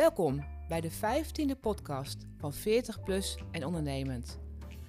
Welkom 0.00 0.44
bij 0.68 0.80
de 0.80 0.90
15e 0.90 1.60
podcast 1.60 2.26
van 2.36 2.52
40 2.52 3.02
Plus 3.02 3.38
en 3.52 3.64
Ondernemend. 3.64 4.38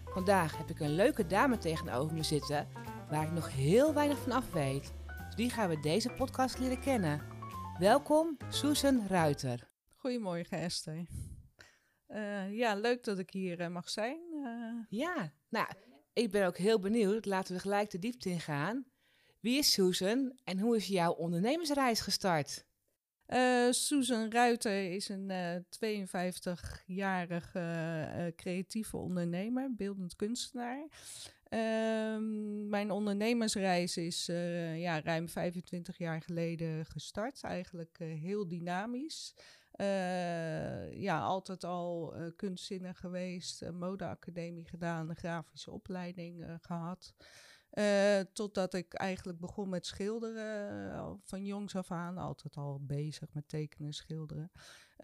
Vandaag 0.06 0.58
heb 0.58 0.70
ik 0.70 0.80
een 0.80 0.96
leuke 0.96 1.28
dame 1.28 1.58
tegenover 1.58 2.16
me 2.16 2.24
zitten 2.24 2.68
waar 3.10 3.24
ik 3.24 3.32
nog 3.32 3.52
heel 3.54 3.94
weinig 3.94 4.18
van 4.18 4.32
af 4.32 4.52
weet. 4.52 4.94
Dus 5.26 5.36
die 5.36 5.50
gaan 5.50 5.70
we 5.70 5.80
deze 5.80 6.10
podcast 6.10 6.60
leren 6.60 6.80
kennen. 6.80 7.22
Welkom, 7.80 8.38
Susan 8.50 9.08
Ruiter. 9.08 9.72
Goedemorgen 9.96 10.58
Esther. 10.58 11.06
Uh, 12.08 12.58
ja, 12.58 12.76
leuk 12.76 13.04
dat 13.04 13.20
ik 13.20 13.30
hier 13.30 13.60
uh, 13.60 13.68
mag 13.68 13.90
zijn. 13.90 14.20
Uh... 14.34 15.00
Ja, 15.00 15.34
nou, 15.50 15.68
ik 16.14 16.32
ben 16.32 16.48
ook 16.48 16.58
heel 16.58 16.80
benieuwd. 16.80 17.26
Laten 17.26 17.56
we 17.56 17.60
gelijk 17.60 17.90
de 17.90 18.00
diepte 18.00 18.30
ingaan. 18.30 18.86
Wie 19.40 19.58
is 19.58 19.72
Susan 19.72 20.40
en 20.44 20.60
hoe 20.60 20.76
is 20.76 20.88
jouw 20.88 21.12
ondernemersreis 21.12 22.02
gestart? 22.02 22.70
Uh, 23.34 23.72
Susan 23.72 24.32
Ruiter 24.32 24.92
is 24.92 25.10
een 25.10 25.30
uh, 25.30 25.56
52-jarige 25.56 27.60
uh, 28.18 28.26
creatieve 28.36 28.98
ondernemer, 28.98 29.76
beeldend 29.76 30.16
kunstenaar. 30.16 30.88
Ehm, 31.50 32.70
mijn 32.70 32.92
ondernemersreis 32.92 33.98
is 33.98 34.26
ja, 34.76 35.02
ruim 35.02 35.30
25 35.30 35.98
jaar 35.98 36.22
geleden 36.22 36.86
gestart. 36.86 37.44
Eigenlijk 37.44 37.98
heel 37.98 38.48
dynamisch. 38.48 39.36
ja, 40.92 41.20
altijd 41.20 41.64
al 41.64 42.14
kunstzinnig 42.36 43.00
geweest, 43.00 43.72
modeacademie 43.72 44.66
gedaan, 44.66 45.16
grafische 45.16 45.72
opleiding 45.72 46.46
gehad. 46.62 47.14
Uh, 47.74 48.20
totdat 48.34 48.74
ik 48.74 48.94
eigenlijk 48.94 49.40
begon 49.40 49.70
met 49.70 49.86
schilderen. 49.86 51.20
van 51.24 51.46
jongs 51.46 51.76
af 51.76 51.92
aan 51.92 52.18
altijd 52.18 52.58
al 52.58 52.80
bezig 52.86 53.34
met 53.34 53.50
tekenen, 53.50 53.94
schilderen. 53.94 54.52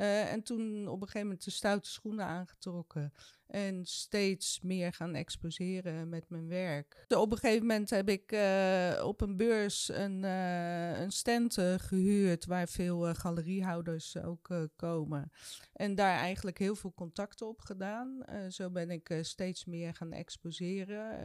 Uh, 0.01 0.31
en 0.31 0.43
toen 0.43 0.87
op 0.87 1.01
een 1.01 1.07
gegeven 1.07 1.27
moment 1.27 1.43
de 1.43 1.51
stoute 1.51 1.89
schoenen 1.89 2.25
aangetrokken. 2.25 3.13
En 3.47 3.85
steeds 3.85 4.61
meer 4.61 4.93
gaan 4.93 5.15
exposeren 5.15 6.09
met 6.09 6.29
mijn 6.29 6.47
werk. 6.47 7.05
Op 7.07 7.31
een 7.31 7.37
gegeven 7.37 7.67
moment 7.67 7.89
heb 7.89 8.09
ik 8.09 8.31
uh, 8.31 9.03
op 9.05 9.21
een 9.21 9.37
beurs 9.37 9.89
een, 9.89 10.23
een 10.23 11.11
stand 11.11 11.53
gehuurd. 11.77 12.45
Waar 12.45 12.67
veel 12.67 13.15
galeriehouders 13.15 14.17
ook 14.17 14.69
komen. 14.75 15.31
En 15.73 15.95
daar 15.95 16.17
eigenlijk 16.17 16.57
heel 16.57 16.75
veel 16.75 16.93
contacten 16.93 17.47
op 17.47 17.61
gedaan. 17.61 18.25
zo 18.49 18.69
ben 18.69 18.89
ik 18.91 19.19
steeds 19.21 19.65
meer 19.65 19.93
gaan 19.93 20.11
exposeren 20.11 21.19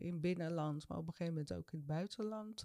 in 0.00 0.20
binnenland 0.20 0.88
maar 0.88 0.98
op 0.98 1.06
een 1.06 1.14
gegeven 1.14 1.32
moment 1.32 1.52
ook 1.52 1.72
in 1.72 1.78
het 1.78 1.86
buitenland, 1.86 2.62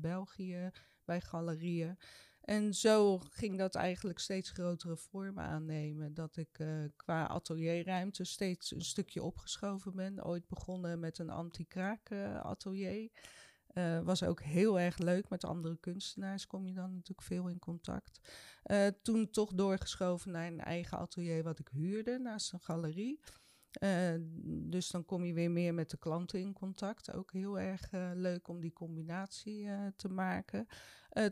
België, 0.00 0.70
bij 1.04 1.20
galerieën. 1.20 1.98
En 2.40 2.74
zo 2.74 3.18
ging 3.18 3.58
dat 3.58 3.74
eigenlijk 3.74 4.18
steeds 4.18 4.50
grotere 4.50 4.96
vormen 4.96 5.44
aannemen. 5.44 6.14
Dat 6.14 6.36
ik 6.36 6.58
uh, 6.58 6.84
qua 6.96 7.26
atelierruimte 7.26 8.24
steeds 8.24 8.74
een 8.74 8.84
stukje 8.84 9.22
opgeschoven 9.22 9.94
ben. 9.94 10.24
Ooit 10.24 10.48
begonnen 10.48 11.00
met 11.00 11.18
een 11.18 11.30
anti-kraak 11.30 12.10
uh, 12.10 12.40
atelier. 12.40 13.10
Uh, 13.74 14.00
was 14.00 14.22
ook 14.22 14.42
heel 14.42 14.80
erg 14.80 14.98
leuk. 14.98 15.28
Met 15.28 15.44
andere 15.44 15.78
kunstenaars 15.78 16.46
kom 16.46 16.66
je 16.66 16.74
dan 16.74 16.90
natuurlijk 16.90 17.22
veel 17.22 17.48
in 17.48 17.58
contact. 17.58 18.20
Toen 19.02 19.30
toch 19.30 19.52
doorgeschoven 19.52 20.30
naar 20.30 20.46
een 20.46 20.60
eigen 20.60 20.98
atelier 20.98 21.42
wat 21.42 21.58
ik 21.58 21.68
huurde 21.68 22.18
naast 22.18 22.52
een 22.52 22.60
galerie. 22.60 23.20
Dus 24.44 24.88
dan 24.90 25.04
kom 25.04 25.24
je 25.24 25.32
weer 25.32 25.50
meer 25.50 25.74
met 25.74 25.90
de 25.90 25.98
klanten 25.98 26.40
in 26.40 26.52
contact. 26.52 27.12
Ook 27.12 27.32
heel 27.32 27.58
erg 27.58 27.90
leuk 28.14 28.48
om 28.48 28.60
die 28.60 28.72
combinatie 28.72 29.68
te 29.96 30.08
maken. 30.08 30.66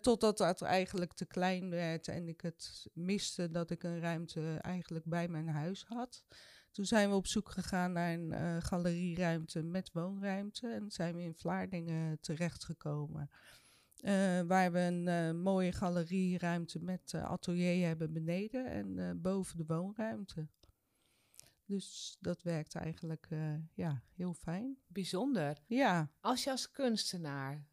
Totdat 0.00 0.38
dat 0.38 0.62
eigenlijk 0.62 1.12
te 1.12 1.26
klein 1.26 1.70
werd 1.70 2.08
en 2.08 2.28
ik 2.28 2.40
het 2.40 2.86
miste 2.92 3.50
dat 3.50 3.70
ik 3.70 3.82
een 3.82 4.00
ruimte 4.00 4.58
eigenlijk 4.60 5.04
bij 5.04 5.28
mijn 5.28 5.48
huis 5.48 5.84
had. 5.84 6.24
Toen 6.70 6.84
zijn 6.84 7.08
we 7.08 7.14
op 7.14 7.26
zoek 7.26 7.50
gegaan 7.50 7.92
naar 7.92 8.12
een 8.12 8.62
galerieruimte 8.62 9.62
met 9.62 9.92
woonruimte 9.92 10.68
en 10.68 10.90
zijn 10.90 11.16
we 11.16 11.22
in 11.22 11.34
Vlaardingen 11.34 12.20
terechtgekomen. 12.20 13.30
Uh, 14.00 14.40
waar 14.40 14.72
we 14.72 14.78
een 14.78 15.40
mooie 15.40 15.72
galerieruimte 15.72 16.78
met 16.80 17.14
atelier 17.14 17.86
hebben 17.86 18.12
beneden 18.12 18.66
en 18.66 19.20
boven 19.22 19.56
de 19.56 19.64
woonruimte. 19.66 20.48
Dus 21.64 22.16
dat 22.20 22.42
werkt 22.42 22.74
eigenlijk 22.74 23.28
ja, 23.74 24.02
heel 24.14 24.34
fijn. 24.34 24.78
Bijzonder. 24.86 25.58
Ja. 25.66 26.10
Als 26.20 26.44
je 26.44 26.50
als 26.50 26.70
kunstenaar 26.70 27.66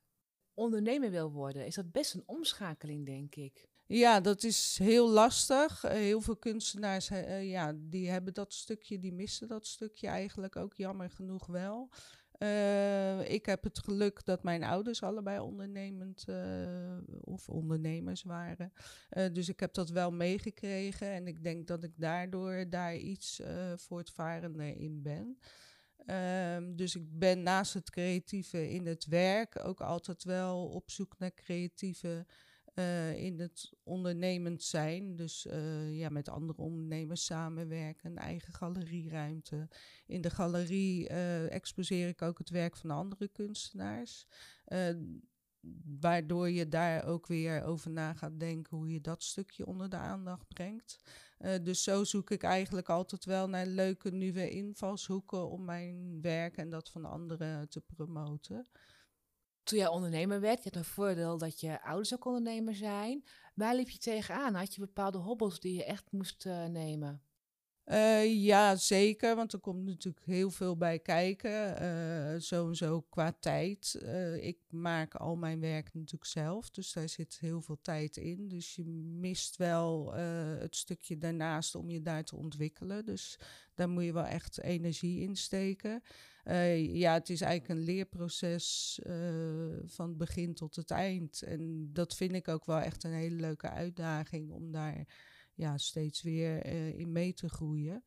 ondernemer 0.56 1.12
wil 1.12 1.32
worden, 1.32 1.66
is 1.66 1.76
dat 1.76 1.92
best 1.92 2.14
een 2.14 2.24
omschakeling, 2.26 3.06
denk 3.06 3.36
ik. 3.36 3.68
Ja, 3.88 4.20
dat 4.20 4.44
is 4.44 4.78
heel 4.82 5.10
lastig. 5.10 5.86
Uh, 5.86 5.92
heel 5.92 6.22
veel 6.22 6.38
kunstenaars 6.38 7.12
uh, 7.12 7.50
ja, 7.50 7.74
die 7.76 8.10
hebben 8.10 8.34
dat 8.34 8.54
stukje, 8.54 9.00
die 9.00 9.14
missen 9.14 9.48
dat 9.48 9.68
stukje 9.68 10.08
eigenlijk 10.08 10.56
ook 10.56 10.74
jammer 10.74 11.10
genoeg 11.10 11.46
wel. 11.46 11.90
Uh, 12.40 13.30
ik 13.30 13.46
heb 13.46 13.64
het 13.64 13.80
geluk 13.80 14.26
dat 14.26 14.44
mijn 14.44 14.64
ouders 14.64 15.04
allebei 15.04 15.40
ondernemend 15.40 16.26
of 17.22 17.50
ondernemers 17.50 18.24
waren. 18.24 18.74
Dus 19.32 19.50
ik 19.50 19.60
heb 19.60 19.74
dat 19.74 19.90
wel 19.90 20.12
meegekregen 20.12 21.08
en 21.08 21.28
ik 21.28 21.44
denk 21.44 21.68
dat 21.68 21.84
ik 21.84 21.92
daardoor 21.96 22.66
daar 22.70 22.96
iets 22.96 23.42
voortvarender 23.76 24.78
in 24.78 25.02
ben. 25.02 25.38
Um, 26.08 26.76
dus 26.76 26.96
ik 26.96 27.20
ben 27.20 27.44
naast 27.44 27.74
het 27.74 27.90
creatieve 27.90 28.70
in 28.70 28.86
het 28.86 29.06
werk 29.06 29.66
ook 29.66 29.82
altijd 29.82 30.24
wel 30.24 30.68
op 30.68 30.92
zoek 30.92 31.18
naar 31.18 31.34
creatieve 31.34 32.26
uh, 32.76 33.18
in 33.18 33.40
het 33.40 33.74
ondernemend 33.84 34.64
zijn. 34.64 35.16
Dus 35.16 35.46
uh, 35.46 35.98
ja, 35.98 36.10
met 36.10 36.30
andere 36.30 36.62
ondernemers 36.62 37.26
samenwerken, 37.26 38.12
een 38.12 38.18
eigen 38.18 38.54
galerieruimte. 38.54 39.68
In 40.06 40.22
de 40.22 40.30
galerie 40.30 41.10
uh, 41.10 41.52
exposeer 41.52 42.08
ik 42.08 42.22
ook 42.22 42.38
het 42.38 42.50
werk 42.50 42.78
van 42.78 42.92
andere 42.92 43.28
kunstenaars. 43.28 44.28
Waardoor 46.00 46.50
je 46.50 46.70
daar 46.70 47.06
ook 47.06 47.28
weer 47.28 47.64
over 47.64 47.92
na 47.92 48.14
gaat 48.14 48.40
denken 48.40 48.78
hoe 48.78 48.92
je 48.92 49.02
dat 49.02 49.24
stukje 49.24 49.66
onder 49.66 49.90
de 49.90 49.98
aandacht 49.98 50.48
brengt. 50.48 50.98
Dus 51.38 51.84
zo 51.84 52.04
zoek 52.04 52.30
ik 52.30 52.44
eigenlijk 52.44 52.90
altijd 52.90 53.26
wel 53.26 53.50
naar 53.50 53.66
leuke 53.66 54.12
nieuwe 54.12 54.50
invalshoeken 54.50 55.50
om 55.50 55.66
mijn 55.66 56.22
werk 56.22 56.58
en 56.58 56.70
dat 56.70 56.90
van 56.90 57.06
anderen 57.06 57.70
te 57.70 57.82
promoten 57.82 58.70
toen 59.66 59.78
jij 59.78 59.88
ondernemer 59.88 60.40
werd, 60.40 60.64
je 60.64 60.70
had 60.70 60.76
een 60.76 60.90
voordeel 60.90 61.38
dat 61.38 61.60
je 61.60 61.82
ouders 61.84 62.14
ook 62.14 62.26
ondernemer 62.26 62.76
zijn. 62.76 63.26
Waar 63.54 63.76
liep 63.76 63.90
je 63.90 63.98
tegenaan? 63.98 64.54
Had 64.54 64.74
je 64.74 64.80
bepaalde 64.80 65.18
hobbels 65.18 65.60
die 65.60 65.74
je 65.74 65.86
echt 65.86 66.12
moest 66.12 66.46
uh, 66.46 66.66
nemen? 66.66 67.22
Uh, 67.86 68.44
ja, 68.44 68.76
zeker, 68.76 69.36
want 69.36 69.54
er 69.54 69.60
komt 69.60 69.86
natuurlijk 69.86 70.26
heel 70.26 70.50
veel 70.52 70.78
bij 70.78 71.00
kijken. 71.00 71.84
Uh, 71.84 72.40
sowieso 72.40 73.02
qua 73.02 73.38
tijd. 73.40 74.00
Uh, 74.04 74.44
ik 74.44 74.58
maak 74.70 75.16
al 75.16 75.36
mijn 75.36 75.60
werk 75.60 75.94
natuurlijk 75.94 76.26
zelf, 76.26 76.70
dus 76.70 76.94
daar 76.94 77.10
zit 77.10 77.38
heel 77.40 77.62
veel 77.62 77.78
tijd 77.82 78.18
in. 78.18 78.48
Dus 78.48 78.76
je 78.76 78.86
mist 79.20 79.58
wel 79.58 80.14
het 80.14 80.76
stukje 80.76 81.18
daarnaast 81.18 81.76
om 81.76 81.90
je 81.90 82.02
daar 82.02 82.24
te 82.24 82.36
ontwikkelen. 82.36 83.06
Dus 83.06 83.40
daar 83.74 83.90
moet 83.90 84.04
je 84.04 84.14
wel 84.14 84.26
echt 84.26 84.60
energie 84.60 85.22
in 85.22 85.36
steken. 85.36 86.02
ja, 86.78 87.14
het 87.14 87.30
is 87.30 87.42
eigenlijk 87.42 87.80
een 87.80 87.86
leerproces 87.86 89.00
van 89.86 90.08
het 90.08 90.18
begin 90.18 90.54
tot 90.54 90.76
het 90.76 90.92
eind. 90.92 91.42
En 91.42 91.90
dat 91.94 92.16
vind 92.16 92.34
ik 92.34 92.48
ook 92.48 92.66
wel 92.66 92.80
echt 92.80 93.04
een 93.04 93.14
hele 93.14 93.36
leuke 93.36 93.70
uitdaging 93.70 94.52
om 94.52 94.72
daar 94.72 95.06
ja, 95.56 95.78
steeds 95.78 96.22
weer 96.22 96.66
uh, 96.66 97.00
in 97.00 97.12
mee 97.12 97.34
te 97.34 97.50
groeien. 97.50 98.04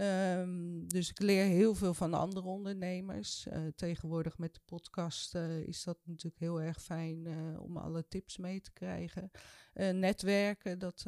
Um, 0.00 0.88
dus 0.88 1.10
ik 1.10 1.20
leer 1.20 1.44
heel 1.44 1.74
veel 1.74 1.94
van 1.94 2.14
andere 2.14 2.46
ondernemers. 2.46 3.46
Uh, 3.46 3.66
tegenwoordig 3.76 4.38
met 4.38 4.54
de 4.54 4.60
podcast 4.64 5.34
uh, 5.34 5.58
is 5.58 5.84
dat 5.84 5.98
natuurlijk 6.04 6.40
heel 6.40 6.60
erg 6.60 6.82
fijn 6.82 7.26
om 7.58 7.76
alle 7.76 8.08
tips 8.08 8.36
mee 8.36 8.60
te 8.60 8.72
krijgen. 8.72 9.30
netwerken, 9.74 10.78
dat 10.78 11.06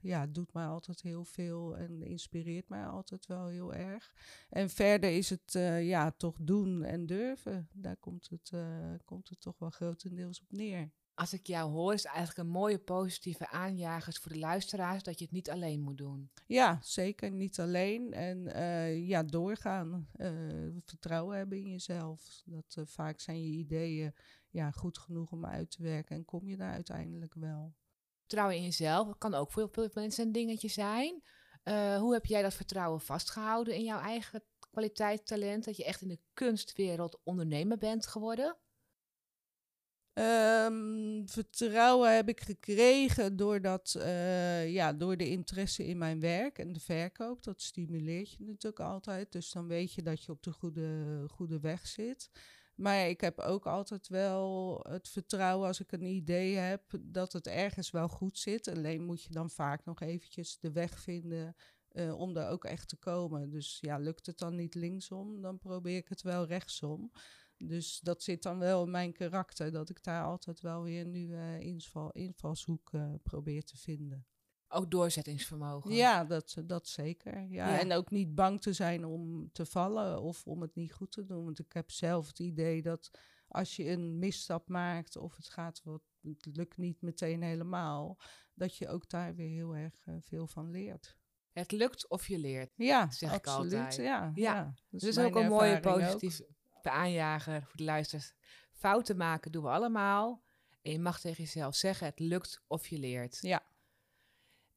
ja, 0.00 0.26
doet 0.26 0.52
mij 0.52 0.66
altijd 0.66 1.02
heel 1.02 1.24
veel 1.24 1.76
en 1.76 2.02
inspireert 2.02 2.68
mij 2.68 2.86
altijd 2.86 3.26
wel 3.26 3.46
heel 3.46 3.74
erg. 3.74 4.12
En 4.48 4.70
verder 4.70 5.10
is 5.10 5.30
het 5.30 5.52
ja, 5.82 6.10
toch 6.10 6.36
doen 6.40 6.84
en 6.84 7.06
durven. 7.06 7.68
Daar 7.72 7.96
komt 7.96 8.28
het, 8.30 8.52
komt 9.04 9.28
het 9.28 9.40
toch 9.40 9.58
wel 9.58 9.70
grotendeels 9.70 10.40
op 10.40 10.50
neer 10.50 10.92
als 11.14 11.32
ik 11.32 11.46
jou 11.46 11.70
hoor, 11.70 11.92
is 11.92 12.02
het 12.02 12.12
eigenlijk 12.12 12.48
een 12.48 12.54
mooie 12.54 12.78
positieve 12.78 13.48
aanjagers 13.48 14.18
voor 14.18 14.32
de 14.32 14.38
luisteraars 14.38 15.02
dat 15.02 15.18
je 15.18 15.24
het 15.24 15.34
niet 15.34 15.50
alleen 15.50 15.80
moet 15.80 15.98
doen. 15.98 16.30
Ja, 16.46 16.78
zeker 16.82 17.30
niet 17.30 17.60
alleen. 17.60 18.12
En 18.12 18.38
uh, 18.46 19.08
ja, 19.08 19.22
doorgaan. 19.22 20.08
Uh, 20.16 20.30
vertrouwen 20.84 21.36
hebben 21.36 21.58
in 21.58 21.70
jezelf. 21.70 22.42
Dat 22.44 22.76
uh, 22.78 22.84
vaak 22.86 23.20
zijn 23.20 23.42
je 23.42 23.50
ideeën 23.50 24.14
ja, 24.50 24.70
goed 24.70 24.98
genoeg 24.98 25.32
om 25.32 25.46
uit 25.46 25.70
te 25.70 25.82
werken 25.82 26.16
en 26.16 26.24
kom 26.24 26.48
je 26.48 26.56
daar 26.56 26.72
uiteindelijk 26.72 27.34
wel. 27.34 27.74
Vertrouwen 28.18 28.56
in 28.56 28.62
jezelf 28.62 29.18
kan 29.18 29.34
ook 29.34 29.52
voor 29.52 29.68
veel 29.72 29.90
mensen 29.94 30.26
een 30.26 30.32
dingetje 30.32 30.68
zijn. 30.68 31.22
hoe 31.98 32.12
heb 32.12 32.26
jij 32.26 32.42
dat 32.42 32.54
vertrouwen 32.54 33.00
vastgehouden 33.00 33.74
in 33.74 33.84
jouw 33.84 34.00
eigen 34.00 34.42
kwaliteit, 34.70 35.26
talent? 35.26 35.64
Dat 35.64 35.76
je 35.76 35.84
echt 35.84 36.02
in 36.02 36.08
de 36.08 36.20
kunstwereld 36.32 37.20
ondernemer 37.22 37.78
bent 37.78 38.06
geworden? 38.06 38.56
Ehm, 40.12 41.26
vertrouwen 41.26 42.14
heb 42.14 42.28
ik 42.28 42.40
gekregen 42.40 43.36
doordat, 43.36 43.94
uh, 43.96 44.72
ja, 44.72 44.92
door 44.92 45.16
de 45.16 45.28
interesse 45.28 45.86
in 45.86 45.98
mijn 45.98 46.20
werk 46.20 46.58
en 46.58 46.72
de 46.72 46.80
verkoop. 46.80 47.42
Dat 47.42 47.62
stimuleert 47.62 48.30
je 48.30 48.44
natuurlijk 48.44 48.80
altijd. 48.80 49.32
Dus 49.32 49.50
dan 49.50 49.66
weet 49.66 49.92
je 49.92 50.02
dat 50.02 50.24
je 50.24 50.32
op 50.32 50.42
de 50.42 50.52
goede, 50.52 51.24
goede 51.28 51.60
weg 51.60 51.86
zit. 51.86 52.30
Maar 52.74 53.08
ik 53.08 53.20
heb 53.20 53.38
ook 53.38 53.66
altijd 53.66 54.08
wel 54.08 54.78
het 54.88 55.08
vertrouwen 55.08 55.66
als 55.66 55.80
ik 55.80 55.92
een 55.92 56.04
idee 56.04 56.56
heb 56.56 56.82
dat 57.00 57.32
het 57.32 57.46
ergens 57.46 57.90
wel 57.90 58.08
goed 58.08 58.38
zit. 58.38 58.68
Alleen 58.68 59.04
moet 59.04 59.22
je 59.22 59.32
dan 59.32 59.50
vaak 59.50 59.84
nog 59.84 60.00
eventjes 60.00 60.58
de 60.58 60.72
weg 60.72 61.00
vinden 61.00 61.56
uh, 61.92 62.18
om 62.18 62.34
daar 62.34 62.50
ook 62.50 62.64
echt 62.64 62.88
te 62.88 62.96
komen. 62.96 63.50
Dus 63.50 63.78
ja, 63.80 63.98
lukt 63.98 64.26
het 64.26 64.38
dan 64.38 64.54
niet 64.54 64.74
linksom, 64.74 65.40
dan 65.40 65.58
probeer 65.58 65.96
ik 65.96 66.08
het 66.08 66.22
wel 66.22 66.46
rechtsom. 66.46 67.12
Dus 67.66 68.00
dat 68.00 68.22
zit 68.22 68.42
dan 68.42 68.58
wel 68.58 68.84
in 68.84 68.90
mijn 68.90 69.12
karakter, 69.12 69.72
dat 69.72 69.90
ik 69.90 70.02
daar 70.02 70.24
altijd 70.24 70.60
wel 70.60 70.82
weer 70.82 71.00
een 71.00 71.10
nieuwe 71.10 71.58
inval, 71.60 72.10
invalshoek 72.10 72.92
uh, 72.92 73.14
probeer 73.22 73.64
te 73.64 73.76
vinden. 73.76 74.26
Ook 74.68 74.90
doorzettingsvermogen. 74.90 75.92
Ja, 75.92 76.24
dat, 76.24 76.62
dat 76.64 76.88
zeker. 76.88 77.40
Ja. 77.40 77.68
ja. 77.68 77.78
En 77.78 77.92
ook 77.92 78.10
niet 78.10 78.34
bang 78.34 78.60
te 78.60 78.72
zijn 78.72 79.04
om 79.04 79.52
te 79.52 79.66
vallen 79.66 80.22
of 80.22 80.46
om 80.46 80.60
het 80.60 80.74
niet 80.74 80.92
goed 80.92 81.12
te 81.12 81.24
doen. 81.24 81.44
Want 81.44 81.58
ik 81.58 81.72
heb 81.72 81.90
zelf 81.90 82.26
het 82.26 82.38
idee 82.38 82.82
dat 82.82 83.10
als 83.48 83.76
je 83.76 83.88
een 83.88 84.18
misstap 84.18 84.68
maakt 84.68 85.16
of 85.16 85.36
het 85.36 85.48
gaat 85.48 85.80
wat, 85.84 86.02
het 86.20 86.56
lukt 86.56 86.76
niet 86.76 87.02
meteen 87.02 87.42
helemaal, 87.42 88.20
dat 88.54 88.76
je 88.76 88.88
ook 88.88 89.08
daar 89.08 89.34
weer 89.34 89.50
heel 89.50 89.76
erg 89.76 90.06
uh, 90.06 90.14
veel 90.20 90.46
van 90.46 90.70
leert. 90.70 91.16
Het 91.52 91.72
lukt 91.72 92.08
of 92.08 92.28
je 92.28 92.38
leert. 92.38 92.72
Ja, 92.76 93.10
zeg 93.10 93.32
absoluut. 93.32 93.72
ik 93.72 93.78
altijd. 93.78 93.96
Ja, 93.96 94.02
ja. 94.02 94.32
ja. 94.34 94.74
Dat 94.90 95.02
is, 95.02 95.18
ook 95.18 95.36
een 95.36 95.48
mooie 95.48 95.80
positieve 95.80 96.46
aanjager 96.90 97.62
voor 97.62 97.76
de 97.76 97.84
luisteraars. 97.84 98.34
Fouten 98.72 99.16
maken 99.16 99.52
doen 99.52 99.62
we 99.62 99.68
allemaal. 99.68 100.42
En 100.82 100.92
je 100.92 100.98
mag 100.98 101.20
tegen 101.20 101.44
jezelf 101.44 101.74
zeggen: 101.74 102.06
het 102.06 102.18
lukt 102.18 102.62
of 102.66 102.88
je 102.88 102.98
leert. 102.98 103.38
Ja. 103.40 103.62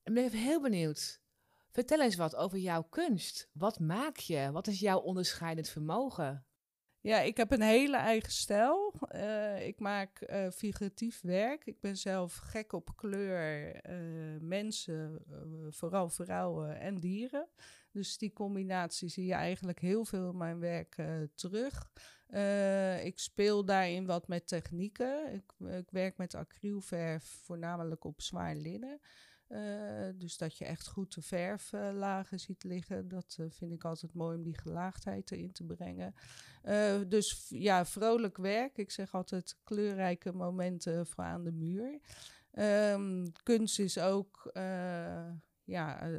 Ik 0.04 0.14
ben 0.14 0.24
even 0.24 0.40
heel 0.40 0.62
benieuwd. 0.62 1.22
Vertel 1.72 2.02
eens 2.02 2.16
wat 2.16 2.36
over 2.36 2.58
jouw 2.58 2.84
kunst. 2.84 3.50
Wat 3.52 3.80
maak 3.80 4.18
je? 4.18 4.52
Wat 4.52 4.68
is 4.68 4.80
jouw 4.80 5.00
onderscheidend 5.00 5.70
vermogen? 5.70 6.46
Ja, 7.06 7.20
ik 7.20 7.38
heb 7.38 7.52
een 7.52 7.62
hele 7.62 7.98
eigen 7.98 8.32
stijl. 8.32 8.94
Uh, 9.16 9.68
ik 9.68 9.80
maak 9.80 10.22
uh, 10.30 10.50
figuratief 10.50 11.22
werk. 11.22 11.66
Ik 11.66 11.80
ben 11.80 11.98
zelf 11.98 12.36
gek 12.36 12.74
op 12.74 12.96
kleur, 12.96 13.76
uh, 13.90 14.42
mensen, 14.42 15.24
vooral 15.70 16.10
vrouwen 16.10 16.80
en 16.80 17.00
dieren. 17.00 17.48
Dus 17.96 18.18
die 18.18 18.34
combinatie 18.34 19.10
zie 19.10 19.26
je 19.26 19.34
eigenlijk 19.34 19.80
heel 19.80 20.06
veel 20.06 20.30
in 20.30 20.38
mijn 20.38 20.60
werk 20.60 20.96
terug. 21.36 21.92
ik 23.04 23.20
speel 23.20 23.66
daarin 23.66 24.06
wat 24.06 24.28
met 24.28 24.48
technieken. 24.48 25.34
Ik, 25.34 25.68
ik 25.68 25.92
werk 25.92 26.18
met 26.18 26.36
acrylverf, 26.36 27.24
voornamelijk 27.24 28.04
op 28.04 28.22
zwaar 28.22 28.56
linnen. 28.56 29.00
Uh, 29.50 29.60
dus 30.16 30.38
dat 30.38 30.58
je 30.58 30.66
echt 30.66 30.88
goed 30.88 31.14
de 31.14 31.22
verflagen 31.22 32.40
ziet 32.40 32.64
liggen. 32.64 33.08
Dat 33.08 33.38
vind 33.50 33.72
ik 33.72 33.84
altijd 33.84 34.14
mooi 34.14 34.38
om 34.38 34.44
die 34.44 34.60
gelaagdheid 34.60 35.32
erin 35.32 35.52
te 35.52 35.64
brengen. 35.64 36.16
Dus 37.10 37.46
ja, 37.50 37.86
vrolijk 37.86 38.38
werk. 38.38 38.78
Ik 38.78 38.92
zeg 38.92 39.14
altijd 39.14 39.58
kleurrijke 39.64 40.34
momenten 40.34 41.08
voor 41.08 41.24
aan 41.24 41.44
de 41.44 41.52
muur. 41.52 42.00
Um, 42.92 43.32
kunst 43.44 43.80
is 43.80 44.00
ook, 44.00 44.52
ja, 45.66 46.10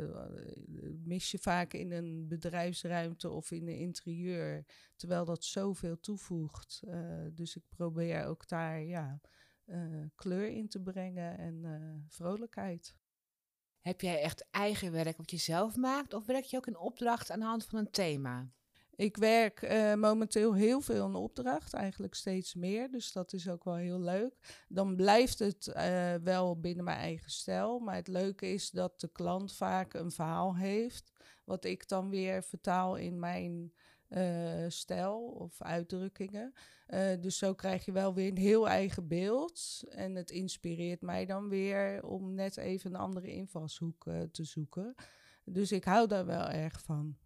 mis 1.05 1.31
je 1.31 1.39
vaak 1.39 1.73
in 1.73 1.93
een 1.93 2.29
bedrijfsruimte 2.29 3.31
of 3.31 3.51
in 3.51 3.69
een 3.69 3.79
interieur. 3.79 4.65
Terwijl 4.97 5.25
dat 5.25 5.45
zoveel 5.45 6.01
toevoegt. 6.01 6.83
dus 7.33 7.57
ik 7.57 7.63
probeer 7.69 8.25
ook 8.25 8.49
daar, 8.49 8.83
ja. 8.83 9.21
kleur 10.15 10.49
in 10.49 10.69
te 10.69 10.83
brengen 10.83 11.39
en 11.39 12.05
vrolijkheid. 12.09 12.97
Heb 13.81 14.01
jij 14.01 14.21
echt 14.21 14.51
eigen 14.51 14.93
werk 14.93 15.17
wat 15.17 15.31
je 15.31 15.37
zelf 15.37 15.77
maakt 15.77 16.15
of 16.15 16.27
werk 16.27 16.45
je 16.45 16.57
ook 16.57 16.67
in 16.67 16.79
opdracht 16.79 17.31
aan 17.31 17.41
de 17.41 17.47
hand 17.47 17.67
van 17.67 17.79
een 17.79 17.91
thema? 17.91 18.51
Ik 18.97 19.17
werk 19.17 19.63
uh, 19.63 19.95
momenteel 19.95 20.55
heel 20.55 20.81
veel 20.81 21.07
in 21.07 21.15
opdracht, 21.15 21.75
eigenlijk 21.75 22.15
steeds 22.15 22.55
meer. 22.55 22.91
Dus 22.91 23.13
dat 23.13 23.33
is 23.33 23.49
ook 23.49 23.65
wel 23.65 23.75
heel 23.75 24.01
leuk. 24.01 24.65
Dan 24.69 24.97
blijft 24.97 25.39
het 25.39 25.73
uh, 25.77 26.15
wel 26.15 26.61
binnen 26.61 26.85
mijn 26.85 26.99
eigen 26.99 27.31
stijl. 27.31 27.79
Maar 27.79 27.95
het 27.95 28.09
leuke 28.09 28.47
is 28.47 28.71
dat 28.71 29.01
de 29.01 29.09
klant 29.13 29.53
vaak 29.53 29.95
een 29.95 30.11
verhaal 30.11 30.57
heeft. 30.57 31.13
Wat 31.45 31.65
ik 31.65 31.89
dan 31.89 32.11
weer 32.11 32.43
vertaal 32.43 32.97
in 32.97 33.19
mijn 33.19 33.73
uh, 34.09 34.65
stijl 34.69 35.21
of 35.21 35.63
uitdrukkingen. 35.63 36.53
Dus 37.21 37.39
zo 37.39 37.55
krijg 37.55 37.85
je 37.85 37.93
wel 37.93 38.15
weer 38.15 38.29
een 38.29 38.37
heel 38.37 38.69
eigen 38.69 39.09
beeld. 39.09 39.83
En 39.89 40.15
het 40.15 40.31
inspireert 40.31 41.01
mij 41.01 41.27
dan 41.27 41.49
weer 41.49 42.05
om 42.05 42.35
net 42.35 42.57
even 42.57 42.95
een 42.95 43.01
andere 43.01 43.33
invalshoek 43.33 44.05
te 44.31 44.45
zoeken. 44.45 44.95
Dus 45.45 45.73
ik 45.73 45.85
hou 45.85 46.07
daar 46.07 46.27
wel 46.27 46.49
erg 46.49 46.83
van. 46.83 47.17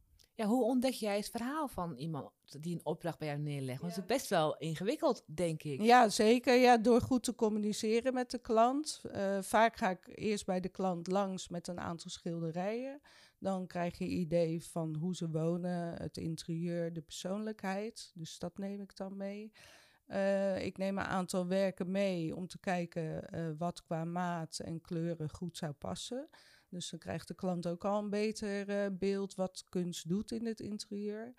Ja, 0.40 0.46
hoe 0.46 0.64
ontdek 0.64 0.92
jij 0.92 1.16
het 1.16 1.30
verhaal 1.30 1.68
van 1.68 1.96
iemand 1.96 2.30
die 2.60 2.74
een 2.74 2.84
opdracht 2.84 3.18
bij 3.18 3.28
jou 3.28 3.40
neerlegt? 3.40 3.80
Want 3.80 3.94
het 3.94 4.04
is 4.10 4.16
best 4.16 4.28
wel 4.28 4.56
ingewikkeld, 4.56 5.22
denk 5.26 5.62
ik. 5.62 5.82
Ja, 5.82 6.08
zeker. 6.08 6.54
Ja, 6.54 6.78
door 6.78 7.00
goed 7.00 7.22
te 7.22 7.34
communiceren 7.34 8.14
met 8.14 8.30
de 8.30 8.38
klant. 8.38 9.00
vaak 9.40 9.76
ga 9.76 9.90
ik 9.90 10.10
eerst 10.14 10.46
bij 10.46 10.60
de 10.60 10.68
klant 10.68 11.06
langs 11.06 11.48
met 11.48 11.68
een 11.68 11.80
aantal 11.80 12.10
schilderijen. 12.10 13.00
Dan 13.38 13.66
krijg 13.66 13.98
je 13.98 14.06
idee 14.06 14.64
van 14.64 14.96
hoe 14.96 15.16
ze 15.16 15.30
wonen, 15.30 16.02
het 16.02 16.16
interieur, 16.16 16.92
de 16.92 17.02
persoonlijkheid. 17.02 18.12
Dus 18.14 18.38
dat 18.38 18.58
neem 18.58 18.80
ik 18.80 18.96
dan 18.96 19.16
mee. 19.16 19.52
Uh, 20.08 20.64
ik 20.64 20.78
neem 20.78 20.98
een 20.98 21.04
aantal 21.04 21.46
werken 21.46 21.90
mee 21.90 22.36
om 22.36 22.46
te 22.46 22.58
kijken 22.58 23.34
uh, 23.34 23.50
wat 23.58 23.82
qua 23.82 24.04
maat 24.04 24.58
en 24.58 24.80
kleuren 24.80 25.30
goed 25.30 25.56
zou 25.56 25.72
passen. 25.72 26.28
Dus 26.70 26.90
dan 26.90 26.98
krijgt 26.98 27.28
de 27.28 27.34
klant 27.34 27.66
ook 27.66 27.84
al 27.84 27.98
een 27.98 28.10
beter 28.10 28.68
uh, 28.68 28.98
beeld 28.98 29.34
wat 29.34 29.64
kunst 29.68 30.08
doet 30.08 30.30
in 30.30 30.46
het 30.46 30.60
interieur. 30.60 31.34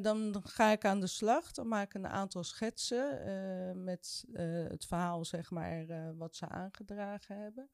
dan 0.00 0.40
ga 0.44 0.70
ik 0.72 0.84
aan 0.84 1.00
de 1.00 1.06
slag. 1.06 1.52
Dan 1.52 1.68
maak 1.68 1.86
ik 1.86 1.94
een 1.94 2.06
aantal 2.06 2.44
schetsen 2.44 3.84
met 3.84 4.24
het 4.68 4.86
verhaal, 4.86 5.24
zeg 5.24 5.50
maar, 5.50 5.86
wat 6.16 6.36
ze 6.36 6.48
aangedragen 6.48 7.36
hebben. 7.36 7.68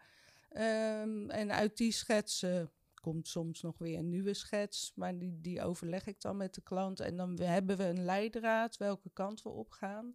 Um, 0.56 1.31
en 1.31 1.53
uit 1.53 1.76
die 1.76 1.93
schetsen 1.93 2.71
komt 3.05 3.29
soms 3.29 3.62
nog 3.62 3.79
weer 3.79 3.99
een 3.99 4.09
nieuwe 4.09 4.35
schets, 4.35 4.93
maar 4.94 5.19
die, 5.19 5.41
die 5.41 5.62
overleg 5.62 6.06
ik 6.06 6.20
dan 6.20 6.37
met 6.37 6.55
de 6.55 6.61
klant. 6.61 7.00
En 7.00 7.17
dan 7.17 7.41
hebben 7.41 7.77
we 7.77 7.85
een 7.85 8.05
leidraad 8.05 8.77
welke 8.77 9.11
kant 9.12 9.43
we 9.43 9.49
op 9.49 9.70
gaan. 9.70 10.15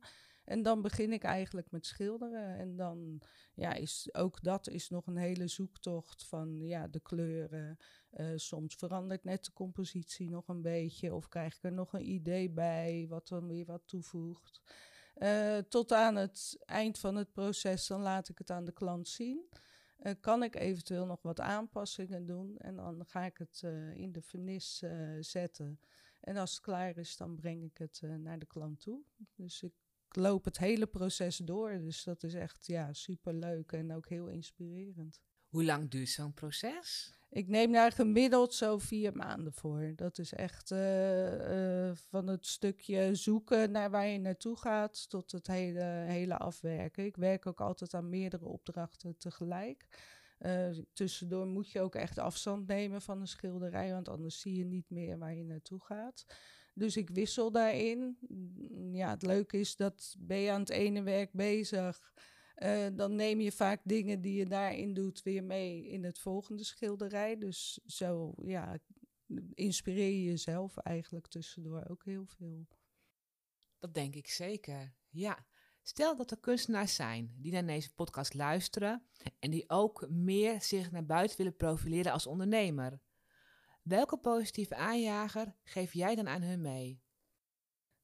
En 0.49 0.63
dan 0.63 0.81
begin 0.81 1.13
ik 1.13 1.23
eigenlijk 1.23 1.71
met 1.71 1.85
schilderen. 1.85 2.57
En 2.57 2.75
dan 2.75 3.21
ja, 3.53 3.73
is 3.73 4.09
ook 4.11 4.43
dat 4.43 4.69
is 4.69 4.89
nog 4.89 5.07
een 5.07 5.17
hele 5.17 5.47
zoektocht 5.47 6.25
van 6.25 6.61
ja, 6.61 6.87
de 6.87 6.99
kleuren. 6.99 7.77
Uh, 8.13 8.31
soms 8.35 8.75
verandert 8.75 9.23
net 9.23 9.45
de 9.45 9.53
compositie 9.53 10.29
nog 10.29 10.47
een 10.47 10.61
beetje. 10.61 11.13
Of 11.13 11.27
krijg 11.27 11.55
ik 11.55 11.63
er 11.63 11.71
nog 11.71 11.93
een 11.93 12.09
idee 12.09 12.49
bij, 12.49 13.05
wat 13.09 13.27
dan 13.27 13.47
weer 13.47 13.65
wat 13.65 13.81
toevoegt. 13.85 14.61
Uh, 15.15 15.57
tot 15.57 15.91
aan 15.91 16.15
het 16.15 16.57
eind 16.65 16.99
van 16.99 17.15
het 17.15 17.31
proces, 17.31 17.87
dan 17.87 18.01
laat 18.01 18.29
ik 18.29 18.37
het 18.37 18.49
aan 18.49 18.65
de 18.65 18.73
klant 18.73 19.07
zien. 19.07 19.49
Uh, 19.99 20.13
kan 20.19 20.43
ik 20.43 20.55
eventueel 20.55 21.05
nog 21.05 21.21
wat 21.21 21.39
aanpassingen 21.39 22.25
doen 22.25 22.57
en 22.57 22.75
dan 22.75 23.05
ga 23.05 23.25
ik 23.25 23.37
het 23.37 23.61
in 23.93 24.11
de 24.11 24.21
vernis 24.21 24.83
zetten. 25.19 25.79
En 26.19 26.37
als 26.37 26.51
het 26.51 26.61
klaar 26.61 26.97
is, 26.97 27.17
dan 27.17 27.35
breng 27.35 27.63
ik 27.63 27.77
het 27.77 28.01
naar 28.17 28.39
de 28.39 28.45
klant 28.45 28.79
toe. 28.79 29.01
Dus 29.35 29.63
ik 29.63 29.73
loop 30.15 30.45
het 30.45 30.57
hele 30.57 30.87
proces 30.87 31.37
door. 31.37 31.79
Dus 31.79 32.03
dat 32.03 32.23
is 32.23 32.33
echt 32.33 32.67
ja, 32.67 32.93
super 32.93 33.33
leuk 33.33 33.71
en 33.71 33.93
ook 33.93 34.09
heel 34.09 34.27
inspirerend. 34.27 35.21
Hoe 35.47 35.63
lang 35.63 35.89
duurt 35.89 36.09
zo'n 36.09 36.33
proces? 36.33 37.13
Ik 37.29 37.47
neem 37.47 37.71
daar 37.71 37.91
gemiddeld 37.91 38.53
zo 38.53 38.77
vier 38.77 39.15
maanden 39.15 39.53
voor. 39.53 39.93
Dat 39.95 40.17
is 40.17 40.33
echt 40.33 40.71
uh, 40.71 41.87
uh, 41.87 41.95
van 41.95 42.27
het 42.27 42.45
stukje 42.45 43.15
zoeken 43.15 43.71
naar 43.71 43.89
waar 43.89 44.07
je 44.07 44.19
naartoe 44.19 44.57
gaat 44.57 45.09
tot 45.09 45.31
het 45.31 45.47
hele, 45.47 45.83
hele 46.07 46.37
afwerken. 46.37 47.05
Ik 47.05 47.15
werk 47.15 47.45
ook 47.45 47.61
altijd 47.61 47.93
aan 47.93 48.09
meerdere 48.09 48.45
opdrachten 48.45 49.17
tegelijk. 49.17 49.87
Uh, 50.39 50.77
tussendoor 50.93 51.47
moet 51.47 51.71
je 51.71 51.81
ook 51.81 51.95
echt 51.95 52.17
afstand 52.17 52.67
nemen 52.67 53.01
van 53.01 53.19
een 53.19 53.27
schilderij, 53.27 53.91
want 53.91 54.09
anders 54.09 54.39
zie 54.39 54.57
je 54.57 54.65
niet 54.65 54.89
meer 54.89 55.17
waar 55.17 55.35
je 55.35 55.43
naartoe 55.43 55.83
gaat. 55.83 56.25
Dus 56.79 56.97
ik 56.97 57.09
wissel 57.09 57.51
daarin. 57.51 58.17
Ja, 58.91 59.09
het 59.09 59.21
leuke 59.21 59.59
is 59.59 59.75
dat 59.75 60.15
ben 60.19 60.37
je 60.37 60.51
aan 60.51 60.59
het 60.59 60.69
ene 60.69 61.03
werk 61.03 61.31
bezig. 61.33 62.13
Uh, 62.57 62.87
dan 62.93 63.15
neem 63.15 63.39
je 63.39 63.51
vaak 63.51 63.81
dingen 63.83 64.21
die 64.21 64.33
je 64.33 64.45
daarin 64.45 64.93
doet 64.93 65.23
weer 65.23 65.43
mee 65.43 65.87
in 65.87 66.03
het 66.03 66.19
volgende 66.19 66.63
schilderij. 66.63 67.37
Dus 67.37 67.79
zo 67.85 68.33
ja, 68.43 68.77
inspireer 69.53 70.11
je 70.11 70.23
jezelf 70.23 70.77
eigenlijk 70.77 71.27
tussendoor 71.27 71.85
ook 71.89 72.05
heel 72.05 72.25
veel. 72.25 72.67
Dat 73.79 73.93
denk 73.93 74.15
ik 74.15 74.27
zeker. 74.27 74.93
Ja. 75.09 75.47
Stel 75.81 76.15
dat 76.15 76.31
er 76.31 76.39
kunstenaars 76.39 76.95
zijn 76.95 77.35
die 77.37 77.51
naar 77.51 77.65
deze 77.65 77.93
podcast 77.93 78.33
luisteren 78.33 79.03
en 79.39 79.51
die 79.51 79.69
ook 79.69 80.09
meer 80.09 80.61
zich 80.61 80.91
naar 80.91 81.05
buiten 81.05 81.37
willen 81.37 81.55
profileren 81.55 82.11
als 82.11 82.27
ondernemer. 82.27 82.99
Welke 83.89 84.17
positieve 84.17 84.75
aanjager 84.75 85.55
geef 85.63 85.93
jij 85.93 86.15
dan 86.15 86.27
aan 86.27 86.41
hun 86.41 86.61
mee? 86.61 87.01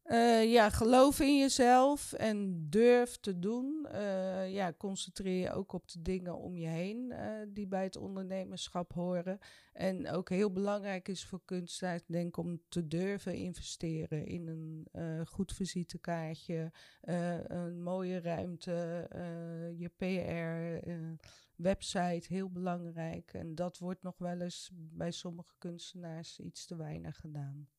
Uh, 0.05 0.51
ja, 0.51 0.69
geloof 0.69 1.19
in 1.19 1.37
jezelf 1.37 2.13
en 2.13 2.69
durf 2.69 3.17
te 3.17 3.39
doen. 3.39 3.87
Uh, 3.91 4.53
ja, 4.53 4.73
concentreer 4.77 5.41
je 5.41 5.51
ook 5.51 5.73
op 5.73 5.87
de 5.87 6.01
dingen 6.01 6.37
om 6.37 6.57
je 6.57 6.67
heen 6.67 7.11
uh, 7.11 7.19
die 7.47 7.67
bij 7.67 7.83
het 7.83 7.97
ondernemerschap 7.97 8.93
horen. 8.93 9.39
En 9.73 10.09
ook 10.09 10.29
heel 10.29 10.51
belangrijk 10.51 11.07
is 11.07 11.25
voor 11.25 11.41
kunstenaars, 11.45 12.01
om 12.31 12.61
te 12.69 12.87
durven 12.87 13.35
investeren 13.35 14.25
in 14.25 14.47
een 14.47 15.27
goed 15.27 15.53
visitekaartje, 15.53 16.71
een 17.01 17.83
mooie 17.83 18.19
ruimte, 18.19 19.07
je 19.77 19.89
PR, 19.97 20.89
website, 21.55 22.25
heel 22.27 22.49
belangrijk. 22.49 23.33
En 23.33 23.55
dat 23.55 23.77
wordt 23.77 24.03
nog 24.03 24.17
wel 24.17 24.41
eens 24.41 24.71
bij 24.73 25.11
sommige 25.11 25.53
kunstenaars 25.57 26.39
iets 26.39 26.65
te 26.65 26.75
weinig 26.75 27.17
gedaan. 27.17 27.69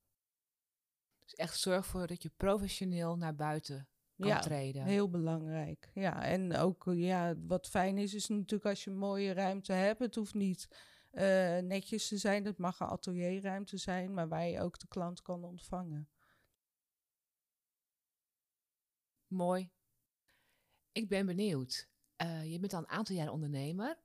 Dus 1.25 1.35
echt 1.35 1.59
zorg 1.59 1.87
voor 1.87 2.07
dat 2.07 2.23
je 2.23 2.31
professioneel 2.37 3.17
naar 3.17 3.35
buiten 3.35 3.89
kan 4.17 4.29
ja, 4.29 4.39
treden. 4.39 4.85
Heel 4.85 5.11
belangrijk. 5.11 5.91
Ja, 5.95 6.23
en 6.23 6.57
ook 6.57 6.85
ja, 6.87 7.35
wat 7.47 7.69
fijn 7.69 7.99
is, 7.99 8.15
is 8.15 8.29
natuurlijk 8.29 8.65
als 8.65 8.85
je 8.85 8.91
een 8.91 8.97
mooie 8.97 9.33
ruimte 9.33 9.73
hebt. 9.73 9.99
Het 9.99 10.15
hoeft 10.15 10.35
niet 10.35 10.69
uh, 11.13 11.23
netjes 11.59 12.09
te 12.09 12.17
zijn, 12.17 12.45
het 12.45 12.59
mag 12.59 12.81
een 12.81 12.87
atelierruimte 12.87 13.77
zijn, 13.77 14.15
maar 14.15 14.29
waar 14.29 14.47
je 14.47 14.61
ook 14.61 14.79
de 14.79 14.89
klant 14.89 15.23
kan 15.23 15.45
ontvangen. 15.45 16.09
Mooi. 19.27 19.71
Ik 20.93 21.09
ben 21.09 21.27
benieuwd. 21.27 21.89
Uh, 22.23 22.53
je 22.53 22.59
bent 22.59 22.73
al 22.73 22.79
een 22.79 22.89
aantal 22.89 23.17
jaar 23.17 23.33
ondernemer. 23.33 23.99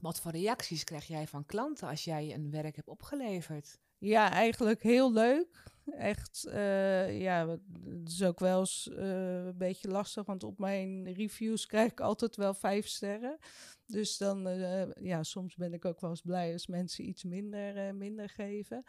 Wat 0.00 0.20
voor 0.20 0.30
reacties 0.30 0.84
krijg 0.84 1.06
jij 1.06 1.26
van 1.26 1.46
klanten 1.46 1.88
als 1.88 2.04
jij 2.04 2.34
een 2.34 2.50
werk 2.50 2.76
hebt 2.76 2.88
opgeleverd? 2.88 3.78
Ja, 3.98 4.30
eigenlijk 4.30 4.82
heel 4.82 5.12
leuk. 5.12 5.74
Echt, 5.86 6.44
uh, 6.48 7.20
ja, 7.20 7.48
het 7.48 8.08
is 8.08 8.22
ook 8.22 8.38
wel 8.38 8.60
eens 8.60 8.88
uh, 8.92 9.44
een 9.44 9.56
beetje 9.56 9.88
lastig, 9.88 10.26
want 10.26 10.44
op 10.44 10.58
mijn 10.58 11.12
reviews 11.12 11.66
krijg 11.66 11.90
ik 11.90 12.00
altijd 12.00 12.36
wel 12.36 12.54
vijf 12.54 12.86
sterren. 12.86 13.38
Dus 13.86 14.16
dan, 14.16 14.48
ja, 15.00 15.22
soms 15.22 15.54
ben 15.54 15.72
ik 15.72 15.84
ook 15.84 16.00
wel 16.00 16.10
eens 16.10 16.20
blij 16.20 16.52
als 16.52 16.66
mensen 16.66 17.08
iets 17.08 17.24
minder, 17.24 17.94
minder 17.94 18.28
geven. 18.28 18.84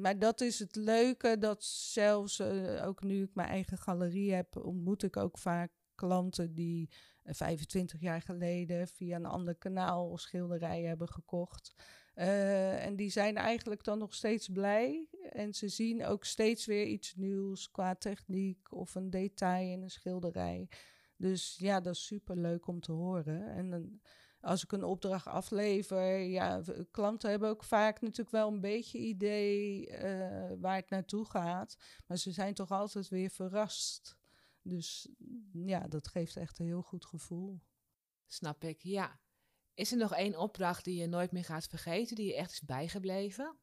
maar 0.00 0.18
dat 0.18 0.40
is 0.40 0.58
het 0.58 0.76
leuke, 0.76 1.38
dat 1.38 1.64
zelfs 1.64 2.40
ook 2.82 3.02
nu 3.02 3.22
ik 3.22 3.34
mijn 3.34 3.48
eigen 3.48 3.78
galerie 3.78 4.34
heb, 4.34 4.56
ontmoet 4.56 5.02
ik 5.02 5.16
ook 5.16 5.38
vaak 5.38 5.70
klanten 5.98 6.54
die 6.54 6.90
25 7.24 8.00
jaar 8.00 8.22
geleden 8.22 8.88
via 8.88 9.16
een 9.16 9.26
ander 9.26 9.54
kanaal 9.54 10.18
schilderijen 10.18 10.88
hebben 10.88 11.08
gekocht. 11.08 11.74
Uh, 12.14 12.84
en 12.84 12.96
die 12.96 13.10
zijn 13.10 13.36
eigenlijk 13.36 13.84
dan 13.84 13.98
nog 13.98 14.14
steeds 14.14 14.48
blij. 14.48 15.08
En 15.30 15.54
ze 15.54 15.68
zien 15.68 16.04
ook 16.04 16.24
steeds 16.24 16.66
weer 16.66 16.86
iets 16.86 17.14
nieuws 17.14 17.70
qua 17.70 17.94
techniek 17.94 18.72
of 18.72 18.94
een 18.94 19.10
detail 19.10 19.72
in 19.72 19.82
een 19.82 19.90
schilderij. 19.90 20.68
Dus 21.16 21.56
ja, 21.58 21.80
dat 21.80 21.94
is 21.94 22.06
super 22.06 22.36
leuk 22.36 22.66
om 22.66 22.80
te 22.80 22.92
horen. 22.92 23.48
En 23.48 23.70
dan, 23.70 24.00
als 24.40 24.64
ik 24.64 24.72
een 24.72 24.84
opdracht 24.84 25.26
aflever, 25.26 26.18
ja, 26.18 26.62
klanten 26.90 27.30
hebben 27.30 27.48
ook 27.48 27.64
vaak 27.64 28.00
natuurlijk 28.00 28.30
wel 28.30 28.48
een 28.48 28.60
beetje 28.60 28.98
idee 28.98 29.86
uh, 29.90 30.52
waar 30.60 30.76
het 30.76 30.90
naartoe 30.90 31.24
gaat. 31.24 31.76
Maar 32.06 32.16
ze 32.16 32.32
zijn 32.32 32.54
toch 32.54 32.70
altijd 32.70 33.08
weer 33.08 33.30
verrast. 33.30 34.18
Dus 34.68 35.08
ja, 35.52 35.88
dat 35.88 36.08
geeft 36.08 36.36
echt 36.36 36.58
een 36.58 36.66
heel 36.66 36.82
goed 36.82 37.04
gevoel. 37.04 37.60
Snap 38.26 38.64
ik, 38.64 38.82
ja. 38.82 39.20
Is 39.74 39.92
er 39.92 39.98
nog 39.98 40.14
één 40.14 40.38
opdracht 40.38 40.84
die 40.84 41.00
je 41.00 41.06
nooit 41.06 41.32
meer 41.32 41.44
gaat 41.44 41.66
vergeten, 41.66 42.16
die 42.16 42.26
je 42.26 42.36
echt 42.36 42.50
is 42.52 42.60
bijgebleven? 42.60 43.58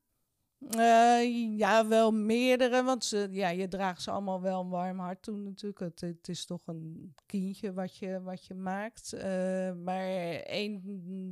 Uh, 0.59 1.57
ja, 1.57 1.87
wel 1.87 2.11
meerdere, 2.11 2.83
want 2.83 3.05
ze, 3.05 3.27
ja, 3.31 3.49
je 3.49 3.67
draagt 3.67 4.01
ze 4.01 4.11
allemaal 4.11 4.41
wel 4.41 4.61
een 4.61 4.69
warm 4.69 4.99
hart 4.99 5.21
toe 5.21 5.37
natuurlijk. 5.37 5.79
Het, 5.79 6.01
het 6.01 6.27
is 6.27 6.45
toch 6.45 6.61
een 6.65 7.13
kindje 7.25 7.73
wat 7.73 7.97
je, 7.97 8.21
wat 8.21 8.45
je 8.45 8.53
maakt. 8.53 9.13
Uh, 9.13 9.21
maar 9.83 10.07
één 10.43 10.81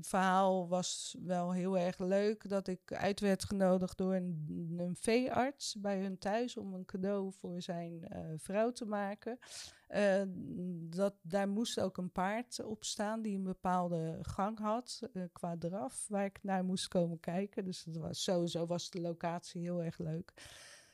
verhaal 0.01 0.67
was 0.67 1.15
wel 1.23 1.51
heel 1.51 1.77
erg 1.77 1.97
leuk, 1.97 2.49
dat 2.49 2.67
ik 2.67 2.93
uit 2.93 3.19
werd 3.19 3.43
genodigd 3.43 3.97
door 3.97 4.15
een, 4.15 4.73
een 4.77 4.95
veearts 4.95 5.75
bij 5.79 6.01
hun 6.01 6.17
thuis 6.17 6.57
om 6.57 6.73
een 6.73 6.85
cadeau 6.85 7.31
voor 7.39 7.61
zijn 7.61 8.07
uh, 8.13 8.19
vrouw 8.37 8.71
te 8.71 8.85
maken. 8.85 9.39
Uh, 9.89 10.21
dat, 10.89 11.13
daar 11.21 11.47
moest 11.49 11.79
ook 11.79 11.97
een 11.97 12.11
paard 12.11 12.63
op 12.63 12.83
staan 12.83 13.21
die 13.21 13.35
een 13.35 13.43
bepaalde 13.43 14.19
gang 14.21 14.59
had 14.59 15.09
uh, 15.13 15.23
qua 15.31 15.55
draf, 15.57 16.05
waar 16.07 16.25
ik 16.25 16.39
naar 16.43 16.65
moest 16.65 16.87
komen 16.87 17.19
kijken. 17.19 17.65
Dus 17.65 17.83
dat 17.83 17.95
was, 17.95 18.23
sowieso 18.23 18.65
was 18.65 18.89
de 18.89 19.01
locatie 19.01 19.61
heel 19.61 19.83
erg 19.83 19.97
leuk. 19.97 20.33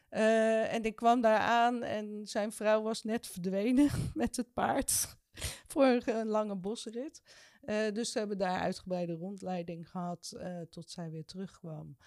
Uh, 0.09 0.73
en 0.73 0.83
ik 0.83 0.95
kwam 0.95 1.21
daar 1.21 1.39
aan 1.39 1.83
en 1.83 2.27
zijn 2.27 2.51
vrouw 2.51 2.81
was 2.81 3.03
net 3.03 3.27
verdwenen 3.27 3.89
met 4.13 4.35
het 4.35 4.53
paard 4.53 5.17
voor 5.71 6.01
een, 6.05 6.27
lange 6.27 6.55
bosrit. 6.55 7.21
dus 7.93 8.13
we 8.13 8.19
hebben 8.19 8.37
daar 8.37 8.59
uitgebreide 8.59 9.13
rondleiding 9.13 9.89
gehad 9.89 10.37
tot 10.69 10.89
zij 10.89 11.09
weer 11.09 11.25
terugkwam. 11.25 11.97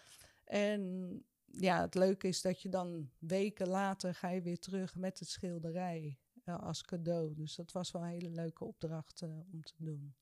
En 0.45 1.25
ja, 1.47 1.81
het 1.81 1.95
leuke 1.95 2.29
is 2.29 2.41
dat 2.41 2.62
je 2.62 2.69
dan 2.69 3.11
weken 3.19 3.69
later 3.69 4.15
ga 4.15 4.29
je 4.29 4.43
weer 4.43 4.59
terug 4.59 4.95
met 4.97 5.19
het 5.19 5.29
schilderij 5.29 6.19
als 6.56 6.82
cadeau. 6.82 7.35
Dus 7.35 7.54
dat 7.54 7.73
was 7.73 7.90
wel 7.90 8.02
een 8.02 8.09
hele 8.09 8.30
leuke 8.30 8.64
opdracht 8.64 9.23
uh, 9.23 9.30
om 9.52 9.62
te 9.62 9.75
doen. 9.76 10.14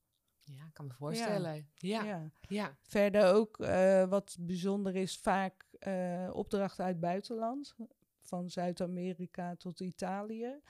Ja, 0.45 0.65
ik 0.67 0.73
kan 0.73 0.87
me 0.87 0.93
voorstellen. 0.93 1.71
Ja. 1.75 2.05
ja. 2.05 2.31
ja. 2.41 2.77
Verder 2.83 3.33
ook 3.33 3.59
uh, 3.59 4.05
wat 4.05 4.37
bijzonder 4.41 4.97
is, 4.97 5.19
vaak 5.19 5.67
uh, 5.87 6.31
opdrachten 6.33 6.85
uit 6.85 7.01
buitenland. 7.01 7.75
Van 8.21 8.51
Zuid-Amerika 8.51 9.57
tot 9.57 9.81
Italië. 9.81 10.61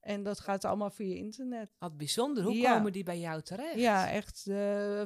En 0.00 0.22
dat 0.22 0.40
gaat 0.40 0.64
allemaal 0.64 0.90
via 0.90 1.14
internet. 1.14 1.70
Wat 1.78 1.96
bijzonder. 1.96 2.44
Hoe 2.44 2.62
komen 2.62 2.92
die 2.92 3.04
bij 3.04 3.18
jou 3.18 3.42
terecht? 3.42 3.78
Ja, 3.78 4.10
echt. 4.10 4.50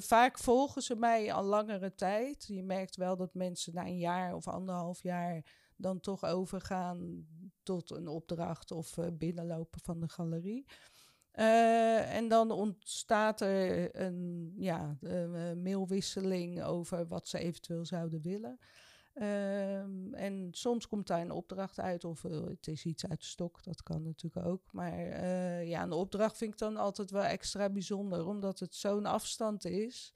vaak 0.06 0.38
volgen 0.38 0.82
ze 0.82 0.96
mij 0.96 1.32
al 1.32 1.44
langere 1.44 1.94
tijd. 1.94 2.46
Je 2.46 2.62
merkt 2.62 2.96
wel 2.96 3.16
dat 3.16 3.34
mensen 3.34 3.74
na 3.74 3.86
een 3.86 3.98
jaar 3.98 4.34
of 4.34 4.48
anderhalf 4.48 5.02
jaar 5.02 5.44
dan 5.80 6.00
toch 6.00 6.24
overgaan 6.24 7.26
tot 7.62 7.90
een 7.90 8.08
opdracht 8.08 8.70
of 8.70 8.96
uh, 8.96 9.06
binnenlopen 9.12 9.80
van 9.80 10.00
de 10.00 10.08
galerie. 10.08 10.66
Uh, 11.34 12.14
en 12.14 12.28
dan 12.28 12.50
ontstaat 12.50 13.40
er 13.40 13.96
een 14.00 14.52
ja, 14.56 14.96
een 15.00 15.62
mailwisseling 15.62 16.62
over 16.62 17.06
wat 17.06 17.28
ze 17.28 17.38
eventueel 17.38 17.84
zouden 17.84 18.20
willen. 18.20 18.58
Uh, 19.14 19.78
en 20.12 20.48
soms 20.50 20.88
komt 20.88 21.06
daar 21.06 21.20
een 21.20 21.30
opdracht 21.30 21.80
uit 21.80 22.04
of 22.04 22.24
uh, 22.24 22.46
het 22.46 22.66
is 22.66 22.84
iets 22.84 23.06
uit 23.06 23.20
de 23.20 23.26
stok, 23.26 23.64
dat 23.64 23.82
kan 23.82 24.02
natuurlijk 24.02 24.46
ook. 24.46 24.72
Maar 24.72 25.24
ja, 25.64 25.82
een 25.82 25.92
opdracht 25.92 26.36
vind 26.36 26.52
ik 26.52 26.58
dan 26.58 26.76
altijd 26.76 27.10
wel 27.10 27.22
extra 27.24 27.70
bijzonder, 27.70 28.26
omdat 28.26 28.58
het 28.58 28.74
zo'n 28.74 29.06
afstand 29.06 29.64
is. 29.64 30.14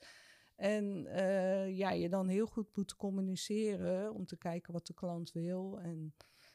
En 0.57 1.07
uh, 1.07 1.77
ja, 1.77 1.91
je 1.91 2.09
dan 2.09 2.29
heel 2.29 2.47
goed 2.47 2.77
moet 2.77 2.97
communiceren 2.97 4.13
om 4.13 4.27
te 4.27 4.37
kijken 4.37 4.73
wat 4.73 4.87
de 4.87 4.95
klant 4.95 5.33
wil. 5.33 5.79
En 5.81 6.15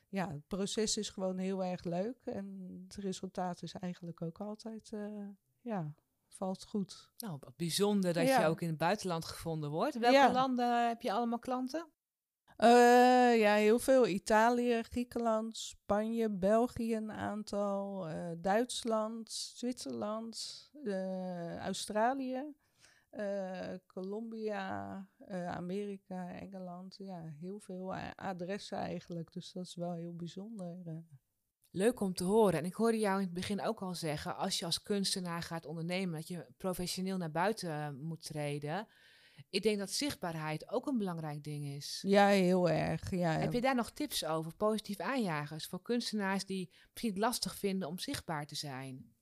ja, 0.09 0.31
het 0.31 0.47
proces 0.47 0.97
is 0.97 1.09
gewoon 1.09 1.37
heel 1.37 1.63
erg 1.63 1.83
leuk. 1.83 2.25
En 2.25 2.77
het 2.87 2.95
resultaat 2.95 3.61
is 3.61 3.73
eigenlijk 3.73 4.21
ook 4.21 4.39
altijd, 4.39 4.91
uh, 4.93 5.27
ja, 5.61 5.93
valt 6.27 6.65
goed. 6.65 7.11
Nou, 7.17 7.37
wat 7.39 7.55
bijzonder 7.55 8.13
dat 8.13 8.27
je 8.27 8.45
ook 8.45 8.61
in 8.61 8.67
het 8.67 8.77
buitenland 8.77 9.25
gevonden 9.25 9.69
wordt. 9.69 9.97
Welke 9.97 10.17
ja. 10.17 10.31
landen 10.31 10.87
heb 10.87 11.01
je 11.01 11.11
allemaal 11.11 11.39
klanten? 11.39 11.87
Uh, 12.57 13.39
ja, 13.39 13.53
heel 13.53 13.79
veel. 13.79 14.07
Italië, 14.07 14.83
Griekenland, 14.83 15.57
Spanje, 15.57 16.29
België 16.29 16.95
een 16.95 17.11
aantal, 17.11 18.07
Duitsland, 18.37 19.31
Zwitserland, 19.31 20.69
Australië. 21.59 22.53
Uh, 23.11 23.73
Colombia, 23.87 25.07
uh, 25.27 25.47
Amerika, 25.47 26.39
Engeland. 26.39 26.95
Ja, 26.97 27.33
heel 27.39 27.59
veel 27.59 27.95
adressen 28.15 28.77
eigenlijk. 28.77 29.33
Dus 29.33 29.51
dat 29.51 29.65
is 29.65 29.75
wel 29.75 29.93
heel 29.93 30.15
bijzonder. 30.15 30.77
Uh. 30.85 30.97
Leuk 31.71 31.99
om 31.99 32.13
te 32.13 32.23
horen. 32.23 32.59
En 32.59 32.65
ik 32.65 32.73
hoorde 32.73 32.99
jou 32.99 33.19
in 33.19 33.25
het 33.25 33.33
begin 33.33 33.61
ook 33.61 33.81
al 33.81 33.95
zeggen, 33.95 34.35
als 34.35 34.59
je 34.59 34.65
als 34.65 34.81
kunstenaar 34.81 35.41
gaat 35.41 35.65
ondernemen, 35.65 36.15
dat 36.15 36.27
je 36.27 36.47
professioneel 36.57 37.17
naar 37.17 37.31
buiten 37.31 37.99
moet 38.01 38.23
treden. 38.23 38.87
Ik 39.49 39.63
denk 39.63 39.77
dat 39.77 39.91
zichtbaarheid 39.91 40.69
ook 40.69 40.87
een 40.87 40.97
belangrijk 40.97 41.43
ding 41.43 41.65
is. 41.65 41.99
Ja, 42.01 42.27
heel 42.27 42.69
erg. 42.69 43.11
Ja, 43.11 43.31
Heb 43.31 43.53
je 43.53 43.61
daar 43.61 43.75
nog 43.75 43.91
tips 43.91 44.25
over, 44.25 44.55
positief 44.55 44.99
aanjagers, 44.99 45.65
voor 45.65 45.81
kunstenaars 45.81 46.45
die 46.45 46.73
misschien 46.91 47.09
het 47.09 47.19
lastig 47.19 47.55
vinden 47.55 47.87
om 47.87 47.99
zichtbaar 47.99 48.45
te 48.45 48.55
zijn? 48.55 49.13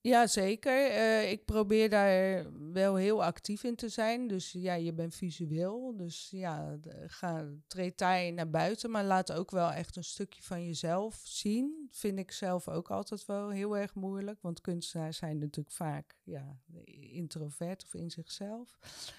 Ja, 0.00 0.26
zeker. 0.26 0.90
Uh, 0.90 1.30
ik 1.30 1.44
probeer 1.44 1.90
daar 1.90 2.46
wel 2.72 2.96
heel 2.96 3.24
actief 3.24 3.64
in 3.64 3.76
te 3.76 3.88
zijn. 3.88 4.26
Dus 4.26 4.52
ja, 4.52 4.74
je 4.74 4.92
bent 4.92 5.14
visueel. 5.14 5.96
Dus 5.96 6.28
ja, 6.30 6.78
ga, 7.06 7.46
treed 7.66 7.98
naar 7.98 8.50
buiten. 8.50 8.90
Maar 8.90 9.04
laat 9.04 9.32
ook 9.32 9.50
wel 9.50 9.70
echt 9.72 9.96
een 9.96 10.04
stukje 10.04 10.42
van 10.42 10.64
jezelf 10.64 11.20
zien. 11.24 11.88
vind 11.90 12.18
ik 12.18 12.30
zelf 12.30 12.68
ook 12.68 12.90
altijd 12.90 13.24
wel 13.24 13.50
heel 13.50 13.76
erg 13.76 13.94
moeilijk. 13.94 14.38
Want 14.40 14.60
kunstenaars 14.60 15.16
zijn 15.16 15.38
natuurlijk 15.38 15.76
vaak 15.76 16.16
ja, 16.24 16.58
introvert 17.12 17.84
of 17.84 17.94
in 17.94 18.10
zichzelf. 18.10 18.78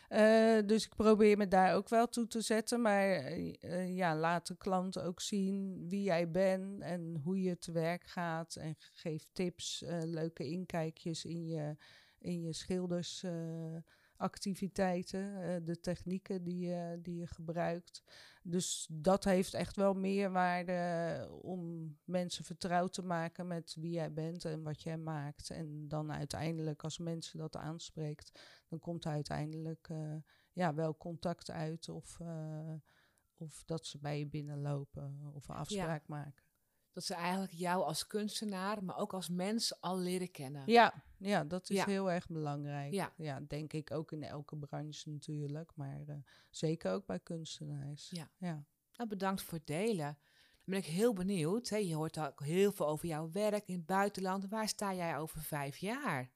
Uh, 0.10 0.58
dus 0.66 0.86
ik 0.86 0.96
probeer 0.96 1.38
me 1.38 1.48
daar 1.48 1.76
ook 1.76 1.90
wel 1.90 2.10
toe 2.10 2.28
te 2.28 2.42
zetten. 2.42 2.82
Maar 2.82 3.32
uh, 3.38 3.96
ja, 3.96 4.16
laat 4.16 4.48
de 4.48 4.58
klant 4.58 5.00
ook 5.00 5.22
zien 5.22 5.86
wie 5.88 6.04
jij 6.04 6.32
bent 6.32 6.82
en 6.82 7.22
hoe 7.24 7.42
je 7.42 7.58
te 7.58 7.72
werk 7.72 8.08
gaat. 8.08 8.56
En 8.56 8.76
geef 8.94 9.26
tips, 9.32 9.84
leuke 10.04 10.44
inkijkjes 10.70 11.26
in 11.26 11.48
je, 11.48 11.76
in 12.18 12.42
je 12.42 12.54
schilders 12.54 13.24
activiteiten, 14.20 15.20
uh, 15.20 15.66
de 15.66 15.80
technieken 15.80 16.44
die, 16.44 16.68
uh, 16.68 16.92
die 17.02 17.18
je 17.18 17.28
gebruikt. 17.28 18.04
Dus 18.44 18.88
dat 18.92 19.24
heeft 19.24 19.54
echt 19.54 19.76
wel 19.76 19.94
meerwaarde 19.94 21.30
om 21.42 21.96
mensen 22.04 22.44
vertrouwd 22.44 22.94
te 22.94 23.04
maken 23.04 23.48
met 23.48 23.76
wie 23.80 23.92
jij 23.92 24.14
bent 24.14 24.46
en 24.46 24.64
wat 24.64 24.82
jij 24.82 24.98
maakt. 24.98 25.50
En 25.50 25.88
dan 25.88 26.12
uiteindelijk, 26.12 26.84
als 26.84 26.98
mensen 26.98 27.40
dat 27.40 27.56
aanspreekt, 27.56 28.42
dan 28.68 28.80
komt 28.80 29.06
er 29.06 29.12
uiteindelijk 29.12 29.90
ja, 30.52 30.74
wel 30.74 30.98
contact 30.98 31.52
uit 31.52 31.90
of, 31.90 32.20
of 33.38 33.64
dat 33.66 33.86
ze 33.86 34.00
bij 34.00 34.20
je 34.20 34.28
binnenlopen 34.28 35.32
of 35.34 35.48
een 35.48 35.56
afspraak 35.56 36.04
ja. 36.08 36.16
maken 36.16 36.49
dat 36.92 37.04
ze 37.04 37.14
eigenlijk 37.14 37.54
jou 37.54 37.84
als 37.84 38.08
kunstenaar, 38.08 38.84
maar 38.84 38.98
ook 38.98 39.14
als 39.14 39.30
mens 39.30 39.82
al 39.82 39.98
leren 39.98 40.32
kennen. 40.32 40.64
Ja, 40.66 41.04
ja 41.18 41.44
dat 41.44 41.70
is 41.70 41.84
heel 41.84 42.12
erg 42.12 42.28
belangrijk. 42.28 42.94
Ja. 42.94 43.14
ja, 43.18 43.40
denk 43.48 43.74
ik 43.74 43.92
ook 43.92 44.12
in 44.12 44.24
elke 44.24 44.58
branche 44.58 45.10
natuurlijk, 45.10 45.72
maar 45.76 46.02
uh, 46.08 46.16
zeker 46.50 46.92
ook 46.92 47.06
bij 47.06 47.20
kunstenaars. 47.20 48.10
Ja. 48.10 48.30
ja. 48.38 48.64
Nou, 48.96 49.10
bedankt 49.10 49.42
voor 49.42 49.58
het 49.58 49.68
delen. 49.68 50.18
Dan 50.66 50.78
ben 50.78 50.78
ik 50.78 50.86
heel 50.86 51.14
benieuwd. 51.14 51.70
Hè? 51.70 51.78
Je 51.78 51.96
hoort 51.96 52.20
ook 52.20 52.44
heel 52.44 52.72
veel 52.72 52.88
over 52.88 53.08
jouw 53.08 53.32
werk 53.32 53.68
in 53.68 53.76
het 53.76 53.86
buitenland. 53.86 54.48
Waar 54.48 54.68
sta 54.68 54.94
jij 54.94 55.18
over 55.18 55.42
vijf 55.42 55.78
jaar? 55.78 56.32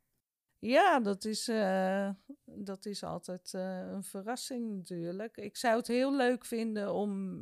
Ja, 0.59 0.99
dat 0.99 1.25
is, 1.25 1.49
uh, 1.49 2.09
dat 2.45 2.85
is 2.85 3.03
altijd 3.03 3.53
uh, 3.53 3.91
een 3.91 4.03
verrassing 4.03 4.75
natuurlijk. 4.75 5.37
Ik 5.37 5.57
zou 5.57 5.77
het 5.77 5.87
heel 5.87 6.15
leuk 6.15 6.45
vinden 6.45 6.93
om 6.93 7.39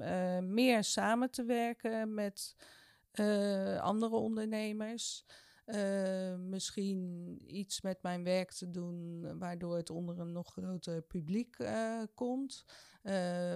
meer 0.54 0.84
samen 0.84 1.32
te 1.32 1.44
werken 1.44 2.14
met 2.14 2.56
uh, 3.20 3.80
andere 3.80 4.16
ondernemers. 4.16 5.26
Uh, 5.66 6.36
misschien 6.36 7.38
iets 7.58 7.82
met 7.82 8.02
mijn 8.02 8.24
werk 8.24 8.52
te 8.52 8.70
doen, 8.70 9.26
waardoor 9.40 9.76
het 9.76 9.90
onder 9.90 10.20
een 10.20 10.32
nog 10.32 10.52
groter 10.52 11.02
publiek 11.02 11.60
uh, 11.60 12.02
komt. 12.14 12.66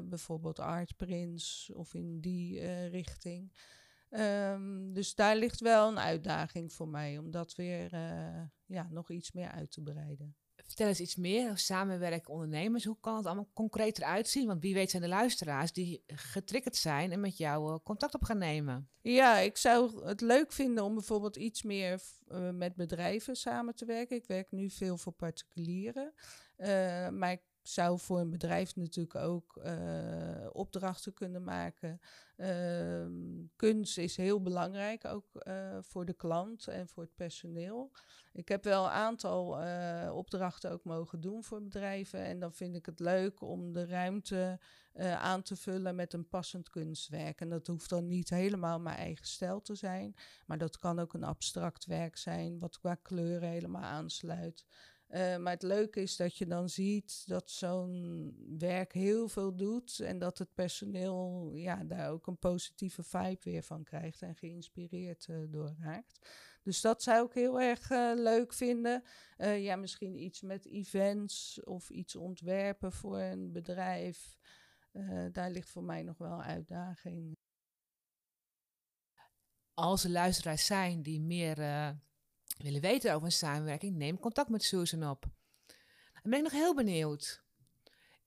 bijvoorbeeld 0.03 0.59
Artprints 0.59 1.71
of 1.73 1.93
in 1.93 2.19
die 2.19 2.59
richting. 2.87 3.53
Um, 4.09 4.93
dus 4.93 5.15
daar 5.15 5.35
ligt 5.35 5.59
wel 5.59 5.87
een 5.87 5.99
uitdaging 5.99 6.73
voor 6.73 6.87
mij 6.87 7.17
om 7.17 7.31
dat 7.31 7.55
weer 7.55 7.89
ja, 8.65 8.87
nog 8.89 9.09
iets 9.09 9.31
meer 9.31 9.49
uit 9.49 9.71
te 9.71 9.81
breiden. 9.81 10.35
Vertel 10.55 10.87
eens 10.87 10.99
iets 10.99 11.15
meer, 11.15 11.57
samenwerken 11.57 12.33
ondernemers. 12.33 12.85
Hoe 12.85 12.97
kan 13.01 13.15
het 13.15 13.25
allemaal 13.25 13.49
concreter 13.53 14.03
uitzien? 14.03 14.47
Want 14.47 14.61
wie 14.61 14.73
weet 14.73 14.89
zijn 14.89 15.01
de 15.01 15.07
luisteraars 15.07 15.71
die 15.71 16.03
getriggerd 16.07 16.75
zijn 16.75 17.11
en 17.11 17.19
met 17.19 17.37
jou 17.37 17.71
uh, 17.71 17.77
contact 17.83 18.13
op 18.13 18.23
gaan 18.23 18.37
nemen. 18.37 18.89
Ja, 19.01 19.37
ik 19.37 19.57
zou 19.57 20.05
het 20.07 20.21
leuk 20.21 20.51
vinden 20.51 20.83
om 20.83 20.93
bijvoorbeeld 20.93 21.35
iets 21.35 21.63
meer 21.63 22.01
uh, 22.27 22.49
met 22.49 22.75
bedrijven 22.75 23.35
samen 23.35 23.75
te 23.75 23.85
werken. 23.85 24.17
Ik 24.17 24.27
werk 24.27 24.51
nu 24.51 24.69
veel 24.69 24.97
voor 24.97 25.13
particulieren. 25.13 26.13
Uh, 26.57 27.09
maar 27.09 27.37
zou 27.67 27.99
voor 27.99 28.19
een 28.19 28.29
bedrijf 28.29 28.75
natuurlijk 28.75 29.15
ook 29.15 29.61
uh, 29.65 30.47
opdrachten 30.51 31.13
kunnen 31.13 31.43
maken. 31.43 31.99
Uh, 32.37 33.05
kunst 33.55 33.97
is 33.97 34.17
heel 34.17 34.41
belangrijk, 34.41 35.05
ook 35.05 35.25
uh, 35.47 35.77
voor 35.81 36.05
de 36.05 36.13
klant 36.13 36.67
en 36.67 36.87
voor 36.87 37.03
het 37.03 37.15
personeel. 37.15 37.91
Ik 38.33 38.47
heb 38.47 38.63
wel 38.63 38.85
een 38.85 38.91
aantal 38.91 39.61
uh, 39.61 40.11
opdrachten 40.13 40.71
ook 40.71 40.83
mogen 40.83 41.21
doen 41.21 41.43
voor 41.43 41.63
bedrijven. 41.63 42.19
En 42.19 42.39
dan 42.39 42.53
vind 42.53 42.75
ik 42.75 42.85
het 42.85 42.99
leuk 42.99 43.41
om 43.41 43.73
de 43.73 43.85
ruimte 43.85 44.59
aan 45.17 45.41
te 45.41 45.55
vullen 45.55 45.95
met 45.95 46.13
een 46.13 46.27
passend 46.27 46.69
kunstwerk. 46.69 47.41
En 47.41 47.49
dat 47.49 47.67
hoeft 47.67 47.89
dan 47.89 48.07
niet 48.07 48.29
helemaal 48.29 48.79
mijn 48.79 48.97
eigen 48.97 49.25
stijl 49.25 49.61
te 49.61 49.75
zijn. 49.75 50.15
Maar 50.45 50.57
dat 50.57 50.79
kan 50.79 50.99
ook 50.99 51.13
een 51.13 51.23
abstract 51.23 51.85
werk 51.85 52.17
zijn, 52.17 52.59
wat 52.59 52.79
qua 52.79 52.95
kleuren 52.95 53.49
helemaal 53.49 53.83
aansluit. 53.83 54.65
Uh, 55.09 55.37
maar 55.37 55.53
het 55.53 55.63
leuke 55.63 56.01
is 56.01 56.15
dat 56.15 56.37
je 56.37 56.45
dan 56.45 56.69
ziet 56.69 57.23
dat 57.27 57.49
zo'n 57.51 58.35
werk 58.57 58.93
heel 58.93 59.27
veel 59.27 59.55
doet 59.55 59.99
en 59.99 60.19
dat 60.19 60.37
het 60.37 60.53
personeel 60.53 61.51
ja, 61.53 61.83
daar 61.83 62.11
ook 62.11 62.27
een 62.27 62.37
positieve 62.37 63.03
vibe 63.03 63.39
weer 63.41 63.63
van 63.63 63.83
krijgt 63.83 64.21
en 64.21 64.35
geïnspireerd 64.35 65.27
uh, 65.27 65.37
door 65.49 65.75
raakt. 65.79 66.29
Dus 66.63 66.81
dat 66.81 67.03
zou 67.03 67.25
ik 67.25 67.33
heel 67.33 67.61
erg 67.61 67.89
uh, 67.89 68.11
leuk 68.15 68.53
vinden. 68.53 69.03
Ja, 69.37 69.75
misschien 69.75 70.17
iets 70.23 70.41
met 70.41 70.65
events 70.65 71.63
of 71.63 71.89
iets 71.89 72.15
ontwerpen 72.15 72.91
voor 72.91 73.19
een 73.19 73.51
bedrijf. 73.51 74.37
Daar 75.31 75.51
ligt 75.51 75.69
voor 75.69 75.83
mij 75.83 76.03
nog 76.03 76.17
wel 76.17 76.41
uitdaging. 76.41 77.33
Als 79.73 80.03
er 80.03 80.09
luisteraars 80.09 80.65
zijn 80.65 81.01
die 81.01 81.21
meer 81.21 81.57
willen 82.57 82.81
weten 82.81 83.13
over 83.13 83.25
een 83.25 83.31
samenwerking, 83.31 83.95
neem 83.95 84.19
contact 84.19 84.49
met 84.49 84.63
Susan 84.63 85.09
op. 85.09 85.25
Dan 86.13 86.31
ben 86.31 86.37
ik 86.37 86.43
nog 86.43 86.61
heel 86.61 86.75
benieuwd. 86.75 87.43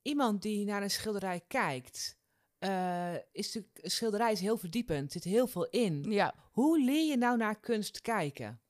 Iemand 0.02 0.42
die 0.42 0.64
naar 0.64 0.82
een 0.82 0.90
schilderij 0.90 1.40
kijkt, 1.48 2.18
uh, 2.60 3.14
is 3.32 3.50
de 3.50 3.64
schilderij 3.72 4.32
is 4.32 4.40
heel 4.40 4.58
verdiepend, 4.58 5.12
zit 5.12 5.24
heel 5.24 5.46
veel 5.46 5.66
in. 5.66 6.02
Ja. 6.02 6.34
Hoe 6.52 6.84
leer 6.84 7.06
je 7.06 7.16
nou 7.16 7.36
naar 7.36 7.60
kunst 7.60 8.00
kijken? 8.00 8.60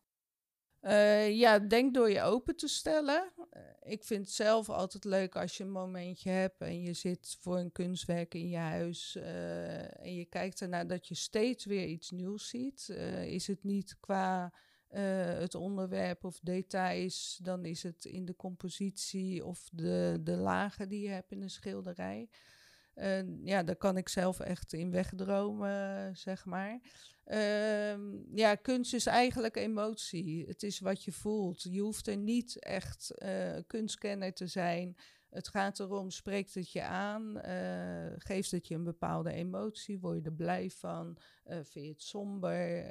Uh, 0.83 1.31
ja, 1.39 1.59
denk 1.59 1.95
door 1.95 2.11
je 2.11 2.23
open 2.23 2.57
te 2.57 2.69
stellen. 2.69 3.33
Uh, 3.37 3.63
ik 3.83 4.05
vind 4.05 4.25
het 4.25 4.35
zelf 4.35 4.69
altijd 4.69 5.05
leuk 5.05 5.37
als 5.37 5.57
je 5.57 5.65
een 5.65 5.71
momentje 5.71 6.31
hebt 6.31 6.61
en 6.61 6.83
je 6.83 6.93
zit 6.93 7.37
voor 7.41 7.59
een 7.59 7.73
kunstwerk 7.73 8.35
in 8.35 8.49
je 8.49 8.57
huis 8.57 9.17
en 9.17 10.15
je 10.15 10.25
kijkt 10.25 10.61
ernaar 10.61 10.87
dat 10.87 11.09
je 11.09 11.15
steeds 11.15 11.65
weer 11.65 11.87
iets 11.87 12.11
nieuws 12.11 12.49
ziet. 12.49 12.89
is 13.25 13.47
het 13.47 13.65
niet 13.65 13.97
qua 14.01 14.53
het 14.89 15.55
onderwerp 15.55 16.25
of 16.25 16.39
details, 16.43 17.39
dan 17.43 17.65
is 17.65 17.83
het 17.83 18.05
in 18.05 18.25
de 18.25 18.37
compositie 18.37 19.45
of 19.45 19.69
de, 19.73 20.19
de 20.23 20.37
lagen 20.37 20.89
die 20.89 21.03
je 21.03 21.09
hebt 21.09 21.33
in 21.33 21.43
een 21.43 21.51
schilderij. 21.51 22.29
Ja, 23.43 23.63
daar 23.63 23.77
kan 23.77 23.97
ik 23.97 24.09
zelf 24.09 24.41
echt 24.41 24.73
in 24.73 24.91
wegdromen, 24.91 26.17
zeg 26.17 26.45
maar. 26.45 26.81
Uh, 27.27 27.97
ja, 28.35 28.55
kunst 28.55 28.95
is 28.95 29.07
eigenlijk 29.07 29.57
emotie. 29.57 30.47
Het 30.47 30.63
is 30.63 30.81
wat 30.81 31.05
je 31.05 31.13
voelt. 31.13 31.63
Je 31.63 31.81
hoeft 31.81 32.07
er 32.07 32.17
niet 32.17 32.59
echt 32.59 33.13
uh, 33.19 33.57
kunstkenner 33.67 34.35
te 34.35 34.47
zijn. 34.47 34.97
Het 35.31 35.49
gaat 35.49 35.81
erom, 35.81 36.11
spreekt 36.11 36.55
het 36.55 36.73
je 36.73 36.83
aan? 36.83 37.41
Eh, 37.41 38.13
geeft 38.19 38.51
het 38.51 38.69
je 38.69 38.75
een 38.75 38.85
bepaalde 38.85 39.33
emotie? 39.33 39.99
Word 39.99 40.19
je 40.19 40.25
er 40.25 40.33
blij 40.33 40.71
van? 40.71 41.19
Uh, 41.47 41.55
vind 41.63 41.85
je 41.85 41.91
het 41.91 42.03
somber? 42.03 42.87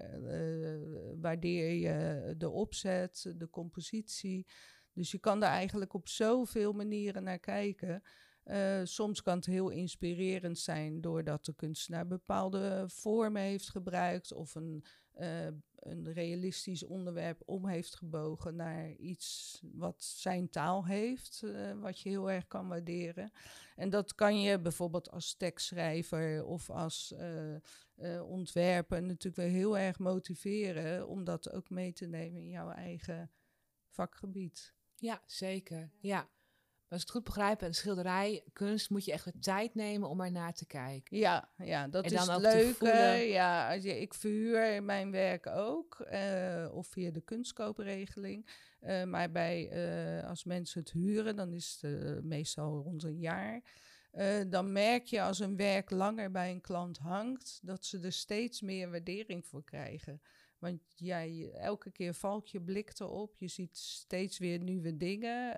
waardeer 1.21 1.71
je 1.71 2.33
de 2.37 2.49
opzet, 2.49 3.33
de 3.37 3.49
compositie? 3.49 4.47
Dus 4.93 5.11
je 5.11 5.19
kan 5.19 5.43
er 5.43 5.49
eigenlijk 5.49 5.93
op 5.93 6.07
zoveel 6.07 6.73
manieren 6.73 7.23
naar 7.23 7.39
kijken. 7.39 8.03
Uh, 8.49 8.79
soms 8.83 9.21
kan 9.21 9.35
het 9.35 9.45
heel 9.45 9.69
inspirerend 9.69 10.59
zijn 10.59 11.01
doordat 11.01 11.45
de 11.45 11.53
kunstenaar 11.53 12.07
bepaalde 12.07 12.85
vormen 12.87 13.41
heeft 13.41 13.69
gebruikt 13.69 14.33
of 14.33 14.55
een, 14.55 14.83
uh, 15.19 15.45
een 15.75 16.13
realistisch 16.13 16.83
onderwerp 16.83 17.41
om 17.45 17.67
heeft 17.67 17.95
gebogen 17.95 18.55
naar 18.55 18.91
iets 18.91 19.59
wat 19.73 20.03
zijn 20.03 20.49
taal 20.49 20.85
heeft, 20.85 21.41
uh, 21.43 21.71
wat 21.73 21.99
je 21.99 22.09
heel 22.09 22.31
erg 22.31 22.47
kan 22.47 22.67
waarderen. 22.67 23.31
En 23.75 23.89
dat 23.89 24.15
kan 24.15 24.41
je 24.41 24.59
bijvoorbeeld 24.59 25.11
als 25.11 25.35
tekstschrijver 25.35 26.45
of 26.45 26.69
als 26.69 27.13
ontwerper 28.21 29.01
natuurlijk 29.01 29.35
wel 29.35 29.59
heel 29.59 29.77
erg 29.77 29.99
motiveren 29.99 31.07
om 31.07 31.23
dat 31.23 31.51
ook 31.51 31.69
mee 31.69 31.93
te 31.93 32.05
nemen 32.05 32.41
in 32.41 32.49
jouw 32.49 32.69
eigen 32.69 33.31
vakgebied. 33.89 34.73
Ja, 34.95 35.21
zeker. 35.25 35.91
Ja 35.99 36.29
als 36.89 37.01
ik 37.01 37.07
het 37.07 37.15
goed 37.15 37.23
begrijp, 37.23 37.61
een 37.61 37.73
schilderij, 37.73 38.43
kunst, 38.53 38.89
moet 38.89 39.05
je 39.05 39.11
echt 39.11 39.25
de 39.25 39.39
tijd 39.39 39.75
nemen 39.75 40.09
om 40.09 40.21
er 40.21 40.31
naar 40.31 40.53
te 40.53 40.65
kijken. 40.65 41.17
Ja, 41.17 41.49
ja 41.57 41.87
dat 41.87 42.05
is 42.05 42.27
leuk. 42.27 42.81
Ja, 43.27 43.71
ik 43.71 44.13
verhuur 44.13 44.83
mijn 44.83 45.11
werk 45.11 45.47
ook, 45.47 46.05
uh, 46.11 46.67
of 46.71 46.87
via 46.87 47.11
de 47.11 47.21
kunstkoopregeling. 47.21 48.49
Uh, 48.81 49.03
maar 49.03 49.31
bij, 49.31 49.69
uh, 50.19 50.29
als 50.29 50.43
mensen 50.43 50.79
het 50.79 50.91
huren, 50.91 51.35
dan 51.35 51.53
is 51.53 51.77
het 51.81 52.23
meestal 52.23 52.81
rond 52.81 53.03
een 53.03 53.19
jaar. 53.19 53.61
dan 54.49 54.71
merk 54.71 55.05
je 55.05 55.21
als 55.21 55.39
een 55.39 55.55
werk 55.55 55.89
langer 55.89 56.31
bij 56.31 56.51
een 56.51 56.61
klant 56.61 56.97
hangt, 56.97 57.59
dat 57.63 57.85
ze 57.85 57.99
er 57.99 58.11
steeds 58.11 58.61
meer 58.61 58.91
waardering 58.91 59.45
voor 59.45 59.63
krijgen. 59.63 60.21
Want 60.59 60.81
jij, 60.95 61.51
elke 61.53 61.91
keer 61.91 62.13
valt 62.13 62.49
je 62.49 62.61
blik 62.61 62.99
erop, 62.99 63.35
je 63.37 63.47
ziet 63.47 63.77
steeds 63.77 64.37
weer 64.37 64.59
nieuwe 64.59 64.97
dingen. 64.97 65.55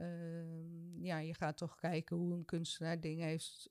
Uh, 0.00 1.02
ja, 1.02 1.18
je 1.18 1.34
gaat 1.34 1.56
toch 1.56 1.74
kijken 1.74 2.16
hoe 2.16 2.34
een 2.34 2.44
kunstenaar 2.44 3.00
dingen 3.00 3.26
heeft 3.26 3.70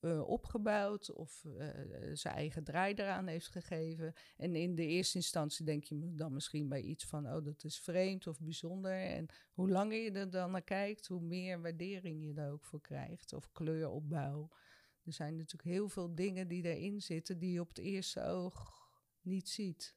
eh, 0.00 0.28
opgebouwd 0.28 1.12
of 1.12 1.44
eh, 1.44 1.68
zijn 2.12 2.34
eigen 2.34 2.64
draai 2.64 2.94
eraan 2.94 3.26
heeft 3.26 3.48
gegeven. 3.48 4.12
En 4.36 4.54
in 4.54 4.74
de 4.74 4.86
eerste 4.86 5.16
instantie 5.16 5.64
denk 5.64 5.84
je 5.84 6.14
dan 6.14 6.32
misschien 6.32 6.68
bij 6.68 6.80
iets 6.80 7.04
van, 7.04 7.26
oh 7.26 7.44
dat 7.44 7.64
is 7.64 7.80
vreemd 7.80 8.26
of 8.26 8.40
bijzonder. 8.40 8.92
En 8.92 9.26
hoe 9.52 9.70
langer 9.70 9.98
je 9.98 10.10
er 10.10 10.30
dan 10.30 10.50
naar 10.50 10.62
kijkt, 10.62 11.06
hoe 11.06 11.20
meer 11.20 11.60
waardering 11.60 12.24
je 12.24 12.34
er 12.34 12.52
ook 12.52 12.64
voor 12.64 12.80
krijgt. 12.80 13.32
Of 13.32 13.52
kleuropbouw. 13.52 14.50
Er 15.04 15.12
zijn 15.12 15.36
natuurlijk 15.36 15.70
heel 15.70 15.88
veel 15.88 16.14
dingen 16.14 16.48
die 16.48 16.62
erin 16.62 17.00
zitten 17.00 17.38
die 17.38 17.52
je 17.52 17.60
op 17.60 17.68
het 17.68 17.78
eerste 17.78 18.22
oog 18.22 18.88
niet 19.20 19.48
ziet. 19.48 19.96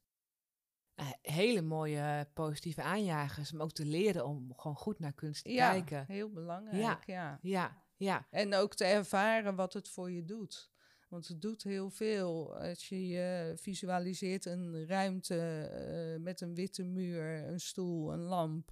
Uh, 0.95 1.09
hele 1.21 1.61
mooie 1.61 2.27
positieve 2.33 2.81
aanjagers 2.81 3.53
om 3.53 3.61
ook 3.61 3.71
te 3.71 3.85
leren 3.85 4.25
om 4.25 4.53
gewoon 4.55 4.77
goed 4.77 4.99
naar 4.99 5.13
kunst 5.13 5.43
te 5.43 5.51
ja, 5.51 5.71
kijken. 5.71 6.05
heel 6.07 6.29
belangrijk, 6.29 7.05
ja. 7.05 7.39
ja. 7.41 7.81
Ja. 7.97 8.27
En 8.29 8.55
ook 8.55 8.75
te 8.75 8.85
ervaren 8.85 9.55
wat 9.55 9.73
het 9.73 9.89
voor 9.89 10.11
je 10.11 10.25
doet. 10.25 10.71
Want 11.09 11.27
het 11.27 11.41
doet 11.41 11.63
heel 11.63 11.89
veel. 11.89 12.57
Als 12.57 12.89
je 12.89 13.07
je 13.07 13.53
visualiseert 13.55 14.45
een 14.45 14.87
ruimte 14.87 15.69
uh, 16.15 16.23
met 16.23 16.41
een 16.41 16.55
witte 16.55 16.83
muur, 16.83 17.47
een 17.47 17.59
stoel, 17.59 18.13
een 18.13 18.21
lamp, 18.21 18.69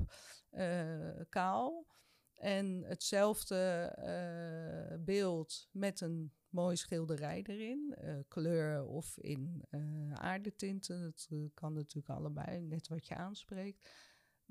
uh, 0.51 1.19
kaal. 1.29 1.85
En 2.41 2.83
hetzelfde 2.83 3.93
uh, 3.99 5.03
beeld 5.03 5.67
met 5.71 6.01
een 6.01 6.31
mooi 6.49 6.75
schilderij 6.75 7.43
erin. 7.43 7.95
kleur 8.27 8.85
of 8.85 9.17
in 9.17 9.63
aardetinten. 10.13 11.01
Dat 11.01 11.29
kan 11.53 11.73
natuurlijk 11.73 12.19
allebei, 12.19 12.61
net 12.61 12.87
wat 12.87 13.07
je 13.07 13.15
aanspreekt 13.15 13.89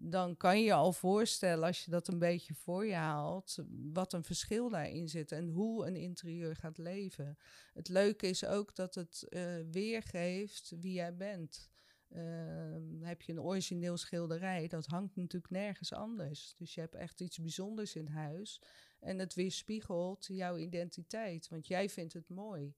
dan 0.03 0.37
kan 0.37 0.63
je 0.63 0.73
al 0.73 0.93
voorstellen, 0.93 1.67
als 1.67 1.85
je 1.85 1.91
dat 1.91 2.09
een 2.09 2.19
beetje 2.19 2.55
voor 2.55 2.87
je 2.87 2.95
haalt, 2.95 3.59
wat 3.93 4.13
een 4.13 4.25
verschil 4.25 4.69
daarin 4.69 5.09
zit 5.09 5.33
en 5.33 5.49
hoe 5.49 5.87
een 5.87 5.97
interieur 5.97 6.57
gaat 6.57 6.79
leven. 6.79 7.39
Het 7.73 7.89
leuke 7.89 8.27
is 8.27 8.45
ook 8.45 8.75
dat 8.75 8.95
het 8.95 9.27
weergeeft 9.71 10.73
wie 10.81 10.93
jij 10.93 11.17
bent. 11.17 11.71
Uh, 12.17 13.07
heb 13.07 13.23
je 13.23 13.33
een 13.33 13.41
origineel 13.41 13.97
schilderij, 13.97 14.69
dat 14.69 14.87
hangt 14.87 15.17
natuurlijk 15.17 15.53
nergens 15.53 15.93
anders. 15.93 16.55
Dus 16.57 16.75
je 16.75 16.81
hebt 16.81 16.95
echt 16.95 17.21
iets 17.21 17.39
bijzonders 17.39 17.95
in 17.97 18.07
huis. 18.07 18.63
En 19.01 19.19
het 19.19 19.35
weerspiegelt 19.35 20.27
jouw 20.27 20.57
identiteit, 20.57 21.49
want 21.49 21.67
jij 21.67 21.89
vindt 21.89 22.13
het 22.13 22.29
mooi. 22.29 22.75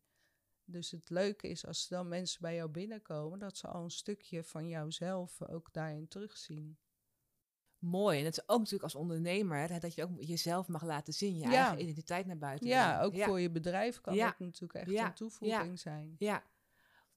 Dus 0.64 0.90
het 0.90 1.10
leuke 1.10 1.48
is 1.48 1.66
als 1.66 1.88
dan 1.88 2.08
mensen 2.08 2.40
bij 2.40 2.54
jou 2.54 2.70
binnenkomen, 2.70 3.38
dat 3.38 3.56
ze 3.56 3.66
al 3.66 3.84
een 3.84 3.90
stukje 3.90 4.44
van 4.44 4.68
jouzelf 4.68 5.42
ook 5.42 5.72
daarin 5.72 6.08
terugzien 6.08 6.78
mooi. 7.82 8.18
En 8.18 8.24
het 8.24 8.36
is 8.36 8.42
ook 8.48 8.58
natuurlijk 8.58 8.82
als 8.82 8.94
ondernemer 8.94 9.68
hè, 9.68 9.78
dat 9.78 9.94
je 9.94 10.02
ook 10.02 10.10
jezelf 10.18 10.68
mag 10.68 10.82
laten 10.82 11.12
zien, 11.12 11.38
je 11.38 11.44
eigen 11.44 11.80
identiteit 11.80 12.26
naar 12.26 12.38
buiten. 12.38 12.68
Ja, 12.68 13.02
ook 13.02 13.16
voor 13.16 13.40
je 13.40 13.50
bedrijf 13.50 14.00
kan 14.00 14.16
dat 14.16 14.38
natuurlijk 14.38 14.74
echt 14.74 14.98
een 14.98 15.14
toevoeging 15.14 15.78
zijn. 15.78 16.14
Ja. 16.18 16.42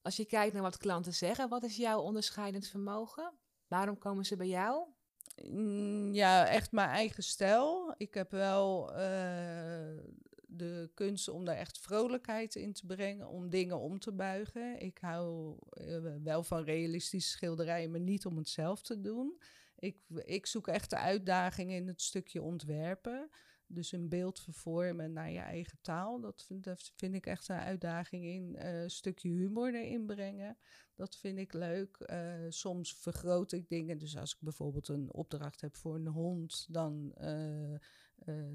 Als 0.06 0.16
je 0.16 0.26
kijkt 0.26 0.54
naar 0.54 0.62
wat 0.62 0.78
klanten 0.78 1.14
zeggen, 1.14 1.50
wat 1.50 1.64
is 1.64 1.76
jouw 1.76 2.00
onderscheidend 2.00 2.68
vermogen? 2.68 3.34
Waarom 3.68 3.98
komen 3.98 4.26
ze 4.26 4.36
bij 4.36 4.48
jou? 4.48 4.88
Mm, 5.50 6.14
ja, 6.14 6.48
echt 6.48 6.72
mijn 6.72 6.90
eigen 6.90 7.24
stijl. 7.24 7.94
Ik 7.98 8.14
heb 8.14 8.32
wel 8.32 8.92
uh, 8.92 8.98
de 10.48 10.90
kunst 10.94 11.28
om 11.28 11.46
daar 11.46 11.56
echt 11.56 11.80
vrolijkheid 11.80 12.56
in 12.56 12.74
te 12.74 12.86
brengen, 12.86 13.28
om 13.28 13.50
dingen 13.50 13.80
om 13.80 14.00
te 14.00 14.12
buigen. 14.12 14.80
Ik 14.80 14.98
hou 14.98 15.56
uh, 15.82 16.16
wel 16.24 16.44
van 16.44 16.64
realistische 16.64 17.32
schilderijen, 17.32 17.92
maar 17.92 18.00
niet 18.00 18.26
om 18.26 18.38
het 18.38 18.50
zelf 18.50 18.82
te 18.82 19.02
doen. 19.02 19.42
Ik, 19.76 19.98
ik 20.10 20.46
zoek 20.46 20.68
echt 20.68 20.90
de 20.90 20.98
uitdaging 20.98 21.72
in 21.72 21.88
het 21.88 22.02
stukje 22.02 22.42
ontwerpen. 22.42 23.30
Dus 23.68 23.92
een 23.92 24.10
beeld 24.10 24.40
vervormen 24.40 25.14
naar 25.14 25.32
je 25.32 25.40
eigen 25.40 25.78
taal. 25.82 26.20
Dat 26.20 26.44
vind, 26.44 26.68
vind 26.96 27.16
ik 27.16 27.26
echt 27.26 27.48
een 27.48 27.56
uitdaging 27.56 28.26
in. 28.26 28.56
Uh, 28.56 28.82
een 28.82 28.90
stukje 28.90 29.30
humor 29.30 29.76
erin 29.76 30.06
brengen. 30.06 30.58
Dat 30.96 31.18
vind 31.18 31.38
ik 31.38 31.54
leuk. 31.54 32.06
Uh, 32.12 32.46
soms 32.50 32.94
vergroot 32.94 33.52
ik 33.52 33.70
dingen. 33.70 33.98
Dus 33.98 34.18
als 34.18 34.34
ik 34.34 34.40
bijvoorbeeld 34.40 34.88
een 34.88 35.14
opdracht 35.14 35.62
heb 35.62 35.76
voor 35.76 35.96
een 35.96 36.08
hond, 36.08 36.74
dan 36.74 37.16
uh, 37.22 37.76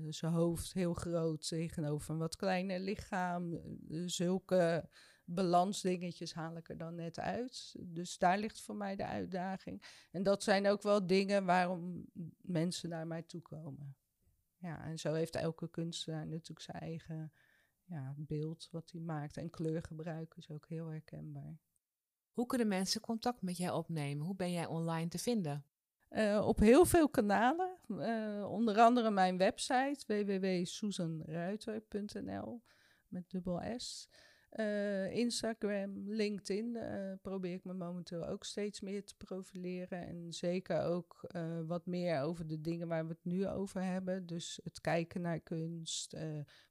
zijn 0.09 0.33
hoofd 0.33 0.73
heel 0.73 0.95
groot 0.95 1.49
tegenover 1.49 2.11
een 2.11 2.19
wat 2.19 2.37
kleiner 2.37 2.81
lichaam. 2.81 3.61
zulke 4.07 4.89
balansdingetjes 5.25 6.35
haal 6.35 6.57
ik 6.57 6.69
er 6.69 6.77
dan 6.77 6.95
net 6.95 7.19
uit. 7.19 7.77
Dus 7.79 8.19
daar 8.19 8.39
ligt 8.39 8.61
voor 8.61 8.77
mij 8.77 8.97
de 8.97 9.07
uitdaging. 9.07 9.83
En 10.11 10.23
dat 10.23 10.43
zijn 10.43 10.69
ook 10.69 10.83
wel 10.83 11.07
dingen 11.07 11.45
waarom 11.45 12.07
mensen 12.41 12.89
naar 12.89 13.07
mij 13.07 13.23
toe 13.23 13.43
komen. 13.43 13.97
Ja, 14.61 14.85
en 14.85 14.99
zo 14.99 15.13
heeft 15.13 15.37
elke 15.37 15.71
kunstenaar 15.71 16.27
natuurlijk 16.27 16.61
zijn 16.61 16.83
eigen 16.83 17.33
ja, 17.85 18.15
beeld 18.17 18.69
wat 18.71 18.91
hij 18.91 19.01
maakt. 19.01 19.37
En 19.37 19.51
kleurgebruik 19.51 20.35
is 20.37 20.51
ook 20.51 20.69
heel 20.69 20.89
herkenbaar. 20.89 21.59
Hoe 22.33 22.47
kunnen 22.47 22.69
mensen 22.69 23.01
contact 23.01 23.43
met 23.43 23.57
jij 23.57 23.71
opnemen? 23.71 24.27
Hoe 24.27 24.37
ben 24.37 24.53
jij 24.53 24.67
online 24.67 25.09
te 25.09 25.19
vinden? 25.19 25.65
Uh, 26.11 26.47
op 26.47 26.59
heel 26.59 26.85
veel 26.85 27.09
kanalen. 27.09 27.79
Uh, 27.89 28.47
onder 28.51 28.79
andere 28.79 29.11
mijn 29.11 29.39
website 29.39 30.05
www.susanruiter.nl 30.07 32.63
met 33.09 33.31
dubbel 33.31 33.63
S. 33.77 34.09
Uh, 34.57 35.11
Instagram, 35.17 35.93
LinkedIn 36.07 36.75
uh, 36.75 37.13
probeer 37.23 37.55
ik 37.55 37.65
me 37.65 37.73
momenteel 37.73 38.27
ook 38.27 38.45
steeds 38.45 38.81
meer 38.81 39.05
te 39.05 39.17
profileren. 39.17 40.07
En 40.07 40.33
zeker 40.33 40.83
ook 40.83 41.29
uh, 41.37 41.61
wat 41.67 41.87
meer 41.87 42.21
over 42.21 42.47
de 42.47 42.61
dingen 42.61 42.89
waar 42.89 43.07
we 43.07 43.13
het 43.13 43.25
nu 43.25 43.49
over 43.49 43.83
hebben. 43.83 44.27
Dus 44.27 44.61
het 44.63 44.81
kijken 44.81 45.21
naar 45.21 45.41
kunst. 45.41 46.17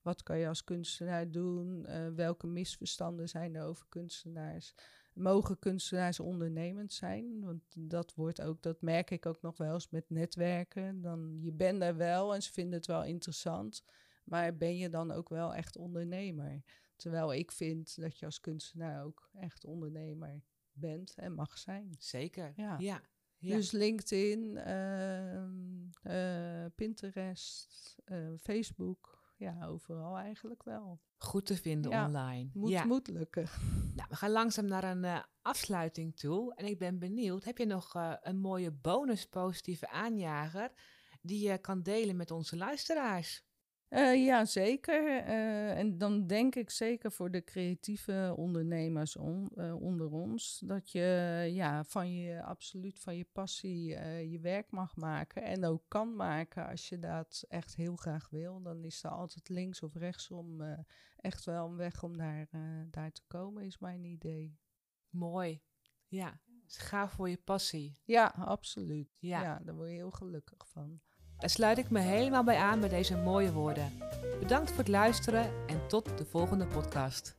wat 0.02 0.24
kan 0.24 0.38
je 0.38 0.48
als 0.48 0.64
kunstenaar 0.64 1.32
doen? 1.32 1.88
welke 2.16 2.48
misverstanden 2.48 3.30
zijn 3.30 3.56
er 3.56 3.64
over 3.64 3.86
kunstenaars? 3.90 4.74
Mogen 5.14 5.60
kunstenaars 5.60 6.20
ondernemend 6.20 6.94
zijn? 6.94 7.42
Want 7.44 7.62
dat 7.78 8.16
wordt 8.16 8.42
ook, 8.42 8.62
dat 8.62 8.82
merk 8.82 9.12
ik 9.12 9.26
ook 9.26 9.42
nog 9.42 9.58
wel 9.58 9.74
eens 9.74 9.90
met 9.90 10.10
netwerken. 10.10 11.02
Dan, 11.02 11.38
je 11.42 11.52
bent 11.52 11.82
er 11.82 11.96
wel 11.96 12.34
en 12.34 12.42
ze 12.42 12.54
vinden 12.54 12.78
het 12.78 12.88
wel 12.88 13.04
interessant. 13.04 13.84
Maar 14.24 14.58
ben 14.58 14.78
je 14.78 14.90
dan 14.90 15.12
ook 15.12 15.30
wel 15.30 15.56
echt 15.56 15.78
ondernemer? 15.78 16.64
Terwijl 17.00 17.34
ik 17.34 17.52
vind 17.52 18.02
dat 18.02 18.20
je 18.20 18.26
als 18.26 18.40
kunstenaar 18.40 19.04
ook 19.04 19.30
echt 19.34 19.66
ondernemer 19.66 20.44
bent 20.72 21.16
en 21.16 21.34
mag 21.34 21.58
zijn. 21.58 21.96
Zeker, 21.98 22.54
ja. 22.56 22.78
ja. 22.78 23.02
Dus 23.38 23.72
LinkedIn, 23.72 24.42
uh, 26.04 26.66
Pinterest, 26.76 27.96
uh, 28.06 28.34
Facebook, 28.38 29.34
ja, 29.38 29.66
overal 29.66 30.18
eigenlijk 30.18 30.64
wel. 30.64 31.02
Goed 31.18 31.46
te 31.46 31.56
vinden 31.56 31.92
online. 31.92 32.50
Moet, 32.54 32.70
ja. 32.70 32.86
moet 32.86 33.08
lukken. 33.08 33.48
Nou, 33.96 34.12
we 34.12 34.18
gaan 34.18 34.32
langzaam 34.32 34.66
naar 34.66 34.84
een 34.84 35.04
uh, 35.04 35.24
afsluiting 35.42 36.16
toe. 36.16 36.56
En 36.56 36.66
ik 36.66 36.80
ben 36.80 37.00
benieuwd, 37.00 37.44
heb 37.44 37.58
je 37.58 37.66
nog 37.66 37.94
een 38.22 38.40
mooie 38.40 38.72
bonus 38.72 39.26
positieve 39.26 39.90
aanjager 39.90 40.72
die 41.22 41.48
je 41.50 41.58
kan 41.58 41.82
delen 41.82 42.16
met 42.16 42.32
onze 42.32 42.58
luisteraars? 42.58 43.49
Uh, 43.90 44.26
ja, 44.26 44.46
zeker. 44.46 45.04
Uh, 45.04 45.78
en 45.78 45.98
dan 45.98 46.28
denk 46.28 46.56
ik 46.56 46.70
zeker 46.70 47.12
voor 47.12 47.32
de 47.32 47.44
creatieve 47.44 48.34
ondernemers 48.38 49.16
on, 49.16 49.52
uh, 49.56 49.82
onder 49.82 50.12
ons, 50.12 50.62
dat 50.66 50.92
je 50.92 51.50
ja, 51.52 51.84
van 51.84 52.14
je 52.14 52.44
absoluut 52.44 53.00
van 53.00 53.18
je 53.18 53.26
passie 53.32 53.88
je 54.30 54.40
werk 54.42 54.72
mag 54.72 54.96
maken 54.96 55.44
en 55.44 55.66
ook 55.66 55.84
kan 55.88 56.16
maken 56.16 56.68
als 56.68 56.90
je 56.90 57.00
dat 57.00 57.46
echt 57.48 57.76
heel 57.76 57.96
graag 57.96 58.30
wil. 58.30 58.62
Dan 58.62 58.84
is 58.84 59.04
er 59.04 59.10
altijd 59.10 59.50
links 59.50 59.84
of 59.84 59.96
rechtsom 59.96 60.62
echt 61.16 61.46
wel 61.46 61.66
een 61.66 61.76
weg 61.76 62.04
om 62.04 62.18
daar, 62.18 62.50
daar 62.92 63.12
te 63.12 63.24
komen, 63.28 63.64
is 63.64 63.80
mijn 63.80 64.04
idee. 64.04 64.58
Mooi. 65.10 65.62
Ja, 66.08 66.40
dus 66.64 66.78
ga 66.78 67.10
voor 67.10 67.30
je 67.30 67.38
passie. 67.38 68.00
Ja, 68.04 68.34
absoluut. 68.36 69.18
Ja. 69.20 69.42
ja, 69.42 69.60
daar 69.64 69.76
word 69.76 69.90
je 69.90 69.96
heel 69.96 70.12
gelukkig 70.12 70.68
van. 70.68 71.02
Daar 71.40 71.50
sluit 71.50 71.78
ik 71.78 71.90
me 71.90 72.00
helemaal 72.00 72.44
bij 72.44 72.58
aan 72.58 72.80
bij 72.80 72.90
deze 72.90 73.18
mooie 73.18 73.54
woorden. 73.54 73.94
Bedankt 74.40 74.70
voor 74.70 74.80
het 74.80 74.88
luisteren 74.88 75.52
en 75.68 75.88
tot 75.88 76.18
de 76.18 76.26
volgende 76.26 76.66
podcast. 76.66 77.38